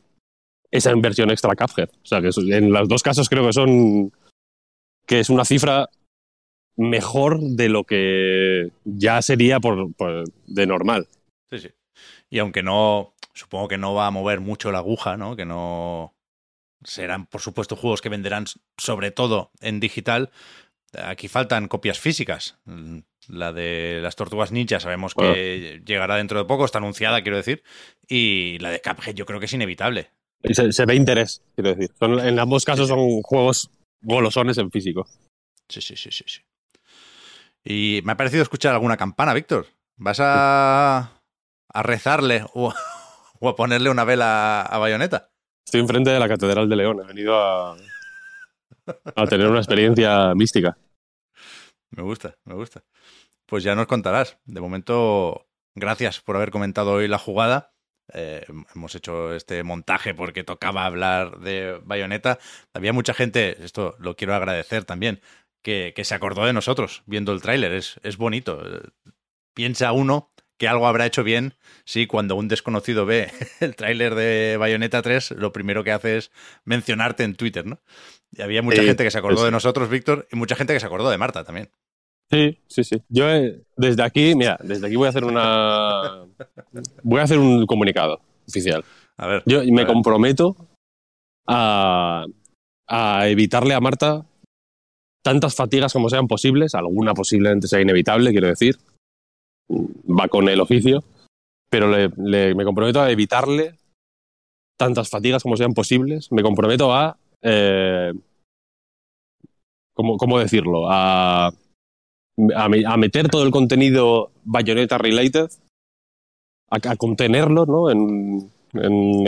esa 0.71 0.91
inversión 0.93 1.31
extra 1.31 1.53
a 1.53 1.57
Cuphead. 1.57 1.89
O 1.91 2.07
sea, 2.07 2.21
que 2.21 2.31
en 2.57 2.73
los 2.73 2.89
dos 2.89 3.03
casos 3.03 3.29
creo 3.29 3.47
que 3.47 3.53
son. 3.53 4.13
que 5.07 5.21
es 5.21 5.31
una 5.31 5.45
cifra 5.45 5.89
mejor 6.77 7.39
de 7.41 7.69
lo 7.69 7.85
que 7.85 8.71
ya 8.85 9.21
sería 9.23 9.61
por, 9.61 9.93
por- 9.95 10.25
de 10.47 10.67
normal. 10.67 11.07
Sí, 11.51 11.59
sí. 11.59 11.69
Y 12.33 12.39
aunque 12.39 12.63
no, 12.63 13.13
supongo 13.35 13.69
que 13.69 13.77
no 13.77 13.93
va 13.93 14.07
a 14.07 14.11
mover 14.11 14.41
mucho 14.41 14.73
la 14.73 14.79
aguja, 14.79 15.19
¿no? 15.19 15.37
Que 15.37 15.45
no 15.45 16.15
serán, 16.83 17.27
por 17.27 17.43
supuesto, 17.43 17.77
juegos 17.77 18.01
que 18.01 18.09
venderán 18.09 18.47
sobre 18.79 19.11
todo 19.11 19.51
en 19.61 19.81
digital. 19.81 20.31
Aquí 20.95 21.29
faltan 21.29 21.69
copias 21.69 22.01
físicas. 22.01 22.57
Mm, 22.65 23.01
La 23.29 23.53
de 23.53 24.01
las 24.03 24.17
tortugas 24.17 24.51
ninja 24.51 24.81
sabemos 24.81 25.15
que 25.15 25.83
llegará 25.85 26.17
dentro 26.17 26.39
de 26.39 26.45
poco, 26.47 26.65
está 26.65 26.79
anunciada, 26.79 27.21
quiero 27.23 27.37
decir. 27.37 27.63
Y 28.09 28.59
la 28.61 28.71
de 28.71 28.81
Cuphead 28.81 29.15
yo 29.15 29.27
creo 29.27 29.39
que 29.39 29.47
es 29.47 29.53
inevitable. 29.53 30.11
Se 30.43 30.87
ve 30.87 30.95
interés, 30.95 31.43
quiero 31.55 31.75
decir. 31.75 31.91
Son- 32.01 32.19
en 32.19 32.39
ambos 32.39 32.65
casos 32.65 32.89
son 32.89 33.21
juegos 33.23 33.71
golosones 34.01 34.57
en 34.57 34.71
físico. 34.71 35.07
Sí, 35.69 35.81
sí, 35.83 35.97
sí, 35.97 36.11
sí, 36.11 36.25
sí. 36.27 36.41
Y 37.63 38.01
me 38.05 38.13
ha 38.13 38.17
parecido 38.17 38.43
escuchar 38.43 38.73
alguna 38.75 38.97
campana, 38.97 39.35
Víctor. 39.35 39.67
¿Vas 39.97 40.19
a, 40.21 41.22
a 41.73 41.83
rezarle 41.83 42.45
o, 42.55 42.73
o 43.41 43.49
a 43.49 43.57
ponerle 43.57 43.91
una 43.91 44.05
vela 44.05 44.63
a 44.63 44.79
Bayonetta? 44.79 45.31
Estoy 45.65 45.81
enfrente 45.81 46.11
de 46.11 46.19
la 46.19 46.29
Catedral 46.29 46.69
de 46.69 46.77
León. 46.77 47.01
He 47.03 47.07
venido 47.07 47.41
a, 47.41 47.77
a 49.17 49.27
tener 49.27 49.49
una 49.49 49.59
experiencia 49.59 50.35
mística. 50.35 50.77
Me 51.91 52.03
gusta, 52.03 52.37
me 52.45 52.55
gusta. 52.55 52.83
Pues 53.47 53.63
ya 53.65 53.75
nos 53.75 53.87
contarás. 53.87 54.39
De 54.45 54.61
momento, 54.61 55.47
gracias 55.75 56.21
por 56.21 56.37
haber 56.37 56.51
comentado 56.51 56.93
hoy 56.93 57.09
la 57.09 57.19
jugada. 57.19 57.75
Eh, 58.13 58.45
hemos 58.75 58.95
hecho 58.95 59.33
este 59.35 59.63
montaje 59.63 60.15
porque 60.15 60.43
tocaba 60.45 60.85
hablar 60.85 61.39
de 61.39 61.81
Bayonetta. 61.85 62.39
Había 62.75 62.93
mucha 62.93 63.15
gente, 63.15 63.63
esto 63.65 63.95
lo 63.99 64.17
quiero 64.17 64.35
agradecer 64.35 64.85
también, 64.85 65.21
que, 65.63 65.93
que 65.95 66.05
se 66.05 66.15
acordó 66.15 66.45
de 66.45 66.53
nosotros 66.53 67.03
viendo 67.07 67.33
el 67.33 67.43
tráiler. 67.43 67.73
Es, 67.73 68.01
es 68.03 68.17
bonito. 68.17 68.61
Eh, 68.67 68.89
Piensa 69.55 69.93
uno 69.93 70.32
que 70.63 70.69
algo 70.69 70.87
habrá 70.87 71.07
hecho 71.07 71.25
bien 71.25 71.55
si 71.85 72.07
cuando 72.07 72.37
un 72.37 72.47
desconocido 72.47 73.05
ve 73.05 73.33
el 73.61 73.75
tráiler 73.75 74.15
de 74.15 74.57
Bayonetta 74.61 75.03
3, 75.03 75.33
lo 75.33 75.53
primero 75.53 75.83
que 75.83 75.91
hace 75.91 76.19
es 76.19 76.31
mencionarte 76.65 77.25
en 77.25 77.35
Twitter, 77.35 77.67
¿no? 77.67 77.81
Y 78.31 78.43
había 78.43 78.63
mucha 78.63 78.81
Sí, 78.81 78.87
gente 78.87 79.03
que 79.03 79.11
se 79.11 79.19
acordó 79.19 79.45
de 79.45 79.51
nosotros, 79.51 79.91
Víctor, 79.91 80.29
y 80.31 80.37
mucha 80.37 80.55
gente 80.55 80.73
que 80.73 80.79
se 80.79 80.87
acordó 80.87 81.11
de 81.11 81.19
Marta 81.19 81.43
también. 81.43 81.69
Sí, 82.31 82.61
sí, 82.69 82.85
sí. 82.85 83.03
Yo 83.09 83.29
eh, 83.29 83.61
desde 83.77 84.05
aquí, 84.05 84.37
mira, 84.37 84.57
desde 84.63 84.87
aquí 84.87 84.95
voy 84.95 85.07
a 85.07 85.09
hacer 85.09 85.25
una. 85.25 86.27
Voy 87.03 87.19
a 87.19 87.25
hacer 87.25 87.41
un 87.41 87.67
comunicado 87.67 88.21
oficial. 88.49 88.85
A 89.17 89.27
ver. 89.27 89.43
Yo 89.47 89.63
a 89.63 89.65
me 89.65 89.79
ver. 89.83 89.87
comprometo 89.89 90.57
a, 91.49 92.25
a 92.87 93.29
evitarle 93.29 93.75
a 93.75 93.81
Marta 93.81 94.27
tantas 95.25 95.57
fatigas 95.57 95.93
como 95.93 96.09
sean 96.09 96.29
posibles, 96.29 96.77
alguna 96.77 97.15
posiblemente 97.15 97.67
sea 97.67 97.81
inevitable, 97.81 98.31
quiero 98.31 98.47
decir, 98.47 98.79
va 99.71 100.29
con 100.29 100.49
el 100.49 100.61
oficio, 100.61 101.03
pero 101.71 101.89
le, 101.89 102.55
me 102.55 102.65
comprometo 102.65 103.01
a 103.01 103.11
evitarle 103.11 103.75
tantas 104.79 105.09
fatigas 105.09 105.43
como 105.43 105.57
sean 105.57 105.75
posibles, 105.75 106.31
me 106.33 106.43
comprometo 106.43 106.93
a, 106.93 107.17
eh, 107.43 108.13
¿cómo, 109.95 110.17
cómo 110.17 110.39
decirlo? 110.39 110.91
A, 110.91 111.47
a, 111.49 112.69
me- 112.69 112.85
a 112.87 112.97
meter 112.97 113.29
todo 113.29 113.45
el 113.45 113.51
contenido 113.51 114.31
Bayonetta 114.45 114.99
related, 114.99 115.51
a, 116.71 116.97
contenerlo, 116.97 117.67
¿no? 117.67 117.91
En, 117.91 118.51
en, 118.73 119.27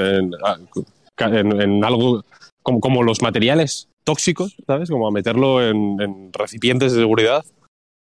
en- 1.19 1.61
en- 1.61 1.85
algo 1.85 2.25
como, 2.63 2.81
como 2.81 3.03
los 3.03 3.23
materiales 3.23 3.89
tóxicos, 4.05 4.57
¿sabes? 4.67 4.91
Como 4.91 5.07
a 5.07 5.11
meterlo 5.11 5.63
en 5.63 6.33
recipientes 6.33 6.93
de 6.93 7.01
seguridad 7.01 7.45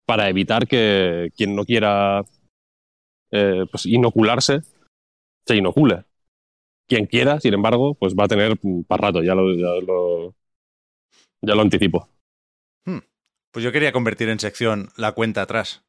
para 0.05 0.29
evitar 0.29 0.67
que 0.67 1.31
quien 1.35 1.55
no 1.55 1.65
quiera 1.65 2.23
eh, 3.31 3.65
pues 3.71 3.85
inocularse 3.85 4.61
se 5.45 5.55
inocule. 5.55 6.05
Quien 6.87 7.07
quiera, 7.07 7.39
sin 7.39 7.53
embargo, 7.55 7.95
pues 7.95 8.13
va 8.15 8.25
a 8.25 8.27
tener 8.27 8.57
para 8.87 9.07
rato, 9.07 9.23
ya 9.23 9.33
lo, 9.33 9.53
ya 9.55 9.81
lo, 9.85 10.35
ya 11.41 11.55
lo 11.55 11.61
anticipo. 11.61 12.09
Pues 13.51 13.63
yo 13.63 13.71
quería 13.71 13.93
convertir 13.93 14.27
en 14.27 14.37
sección 14.39 14.89
la 14.97 15.13
cuenta 15.13 15.41
atrás 15.41 15.85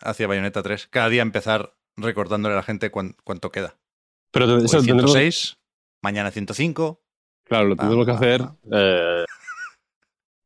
hacia 0.00 0.26
Bayonetta 0.26 0.62
3. 0.62 0.86
Cada 0.88 1.10
día 1.10 1.20
empezar 1.20 1.74
recordándole 1.98 2.54
a 2.54 2.56
la 2.56 2.62
gente 2.62 2.90
cuán- 2.90 3.14
cuánto 3.24 3.52
queda. 3.52 3.76
Pero 4.32 4.46
te- 4.46 4.52
Hoy 4.54 4.64
eso 4.64 4.78
tendremos- 4.78 5.12
106, 5.12 5.58
mañana 6.02 6.30
105. 6.30 7.02
claro, 7.44 7.66
lo 7.66 7.74
Ah, 7.74 7.76
tendremos 7.76 8.06
que 8.06 8.12
ah, 8.12 8.14
hacer 8.14 8.40
ah. 8.42 8.56
eh, 8.72 9.24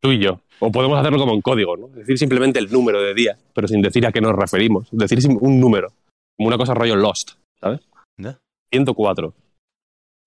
tú 0.01 0.11
y 0.11 0.19
yo. 0.19 0.41
O 0.59 0.73
podemos 0.73 0.99
hacerlo 0.99 1.19
como 1.19 1.35
en 1.35 1.43
código, 1.43 1.77
¿no? 1.77 1.89
Decir 1.89 2.19
simplemente 2.19 2.59
el 2.59 2.71
número 2.71 3.03
de 3.03 3.15
día, 3.15 3.39
pero 3.53 3.69
sin 3.69 3.83
decir 3.83 4.07
a 4.07 4.13
qué 4.13 4.21
nos 4.21 4.35
referimos. 4.35 4.89
Decir 4.91 5.19
un 5.41 5.61
número, 5.61 5.93
como 6.37 6.49
una 6.49 6.57
cosa 6.57 6.75
rollo 6.75 6.97
Lost, 6.97 7.33
¿sabes? 7.61 7.81
¿Ya? 8.17 8.39
104, 8.73 9.35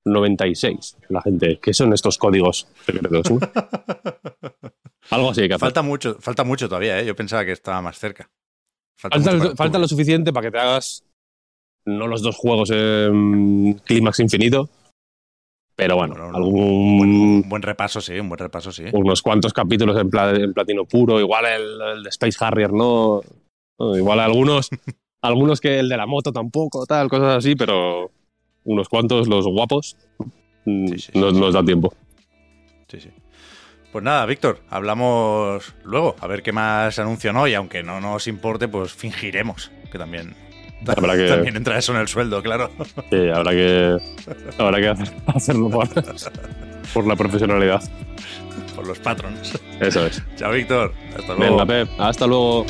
96. 0.06 0.98
La 1.10 1.22
gente, 1.22 1.60
¿qué 1.62 1.74
son 1.74 1.94
estos 1.94 2.18
códigos 2.18 2.68
secretos? 2.86 3.32
no? 3.32 3.40
Algo 5.12 5.32
así 5.32 5.42
hay 5.42 5.48
que 5.48 5.56
hacer. 5.56 5.68
Falta 5.68 5.82
mucho, 5.82 6.18
falta 6.20 6.44
mucho 6.44 6.68
todavía, 6.68 7.00
¿eh? 7.00 7.06
Yo 7.06 7.16
pensaba 7.16 7.44
que 7.44 7.52
estaba 7.52 7.82
más 7.82 7.98
cerca. 7.98 8.30
Falta, 8.98 9.56
Falta, 9.56 9.80
lo 9.80 9.88
suficiente 9.88 10.34
para 10.34 10.48
que 10.48 10.52
te 10.52 10.60
hagas 10.60 11.04
no 11.86 12.06
los 12.08 12.22
dos 12.22 12.36
juegos 12.36 12.70
en 12.72 13.76
clímax 13.86 14.20
infinito, 14.20 14.70
pero 15.80 15.96
bueno, 15.96 16.14
Bueno, 16.16 16.32
no, 16.32 16.38
algún, 16.38 16.98
Buen- 16.98 17.10
un 17.10 17.50
buen 17.50 17.62
repaso, 17.62 18.02
sí, 18.02 18.20
un 18.20 18.28
buen 18.28 18.38
repaso, 18.40 18.72
sí. 18.72 18.84
unos 18.92 19.22
cuantos 19.22 19.54
capítulos 19.54 19.98
en, 20.00 20.10
pla- 20.10 20.32
en 20.36 20.54
platino 20.54 20.84
puro, 20.86 21.20
igual 21.20 21.46
el, 21.46 21.82
el 21.98 22.04
de 22.04 22.10
Space 22.10 22.38
Harrier 22.44 22.74
no, 22.74 23.22
igual 23.96 24.20
algunos, 24.20 24.70
algunos 25.22 25.62
que 25.62 25.80
el 25.80 25.88
de 25.88 25.96
la 25.98 26.06
moto 26.06 26.32
tampoco, 26.34 26.86
tal, 26.86 27.08
cosas 27.08 27.38
así, 27.38 27.56
pero 27.56 28.12
unos 28.66 28.90
cuantos 28.90 29.28
los 29.30 29.46
guapos 29.48 29.96
mm, 30.66 30.88
Sí, 30.90 31.00
sí, 31.00 31.12
sí, 31.14 31.20
nos, 31.20 31.34
sí. 31.34 31.40
nos 31.40 31.54
da 31.54 31.64
tiempo. 31.64 31.94
Sí, 32.90 33.00
sí. 33.00 33.10
Pues 33.92 34.04
nada, 34.04 34.26
Víctor, 34.26 34.60
hablamos 34.70 35.74
luego, 35.84 36.16
a 36.20 36.28
ver 36.28 36.44
qué 36.44 36.52
más 36.52 37.00
anuncian 37.00 37.38
hoy, 37.38 37.54
aunque 37.54 37.82
no 37.84 38.00
nos 38.02 38.28
importe, 38.28 38.68
pues 38.68 38.94
fingiremos, 38.94 39.72
que 39.92 39.98
también, 39.98 40.36
Habrá 40.88 41.16
que- 41.16 41.28
también 41.28 41.56
entra 41.58 41.78
eso 41.78 41.94
en 41.94 42.00
el 42.00 42.08
sueldo, 42.08 42.42
claro. 42.42 42.70
Sí, 43.10 43.30
habrá 43.34 43.52
que, 43.52 43.98
habrá 44.58 44.80
que 44.80 44.88
hacer- 44.90 45.14
hacerlo 45.28 45.70
por, 45.70 45.88
por 46.94 47.08
la 47.08 47.16
profesionalidad. 47.16 47.82
Por 48.76 48.88
los 48.88 49.00
patrons. 49.00 49.60
Eso 49.82 50.06
es. 50.06 50.22
Chao, 50.38 50.52
Víctor. 50.54 50.94
Hasta 51.18 51.36
luego. 51.36 51.58
Venga, 51.58 51.66
Pep, 51.66 51.90
hasta 52.00 52.26
luego. 52.26 52.66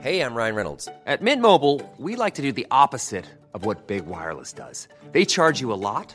Hey, 0.00 0.20
I'm 0.20 0.34
Ryan 0.34 0.54
Reynolds. 0.54 0.88
At 1.06 1.22
Mint 1.22 1.40
Mobile, 1.40 1.80
we 1.98 2.16
like 2.16 2.34
to 2.34 2.42
do 2.42 2.52
the 2.52 2.66
opposite 2.70 3.24
of 3.54 3.64
what 3.64 3.86
Big 3.86 4.06
Wireless 4.06 4.52
does. 4.52 4.88
They 5.12 5.24
charge 5.24 5.60
you 5.60 5.72
a 5.72 5.78
lot, 5.78 6.14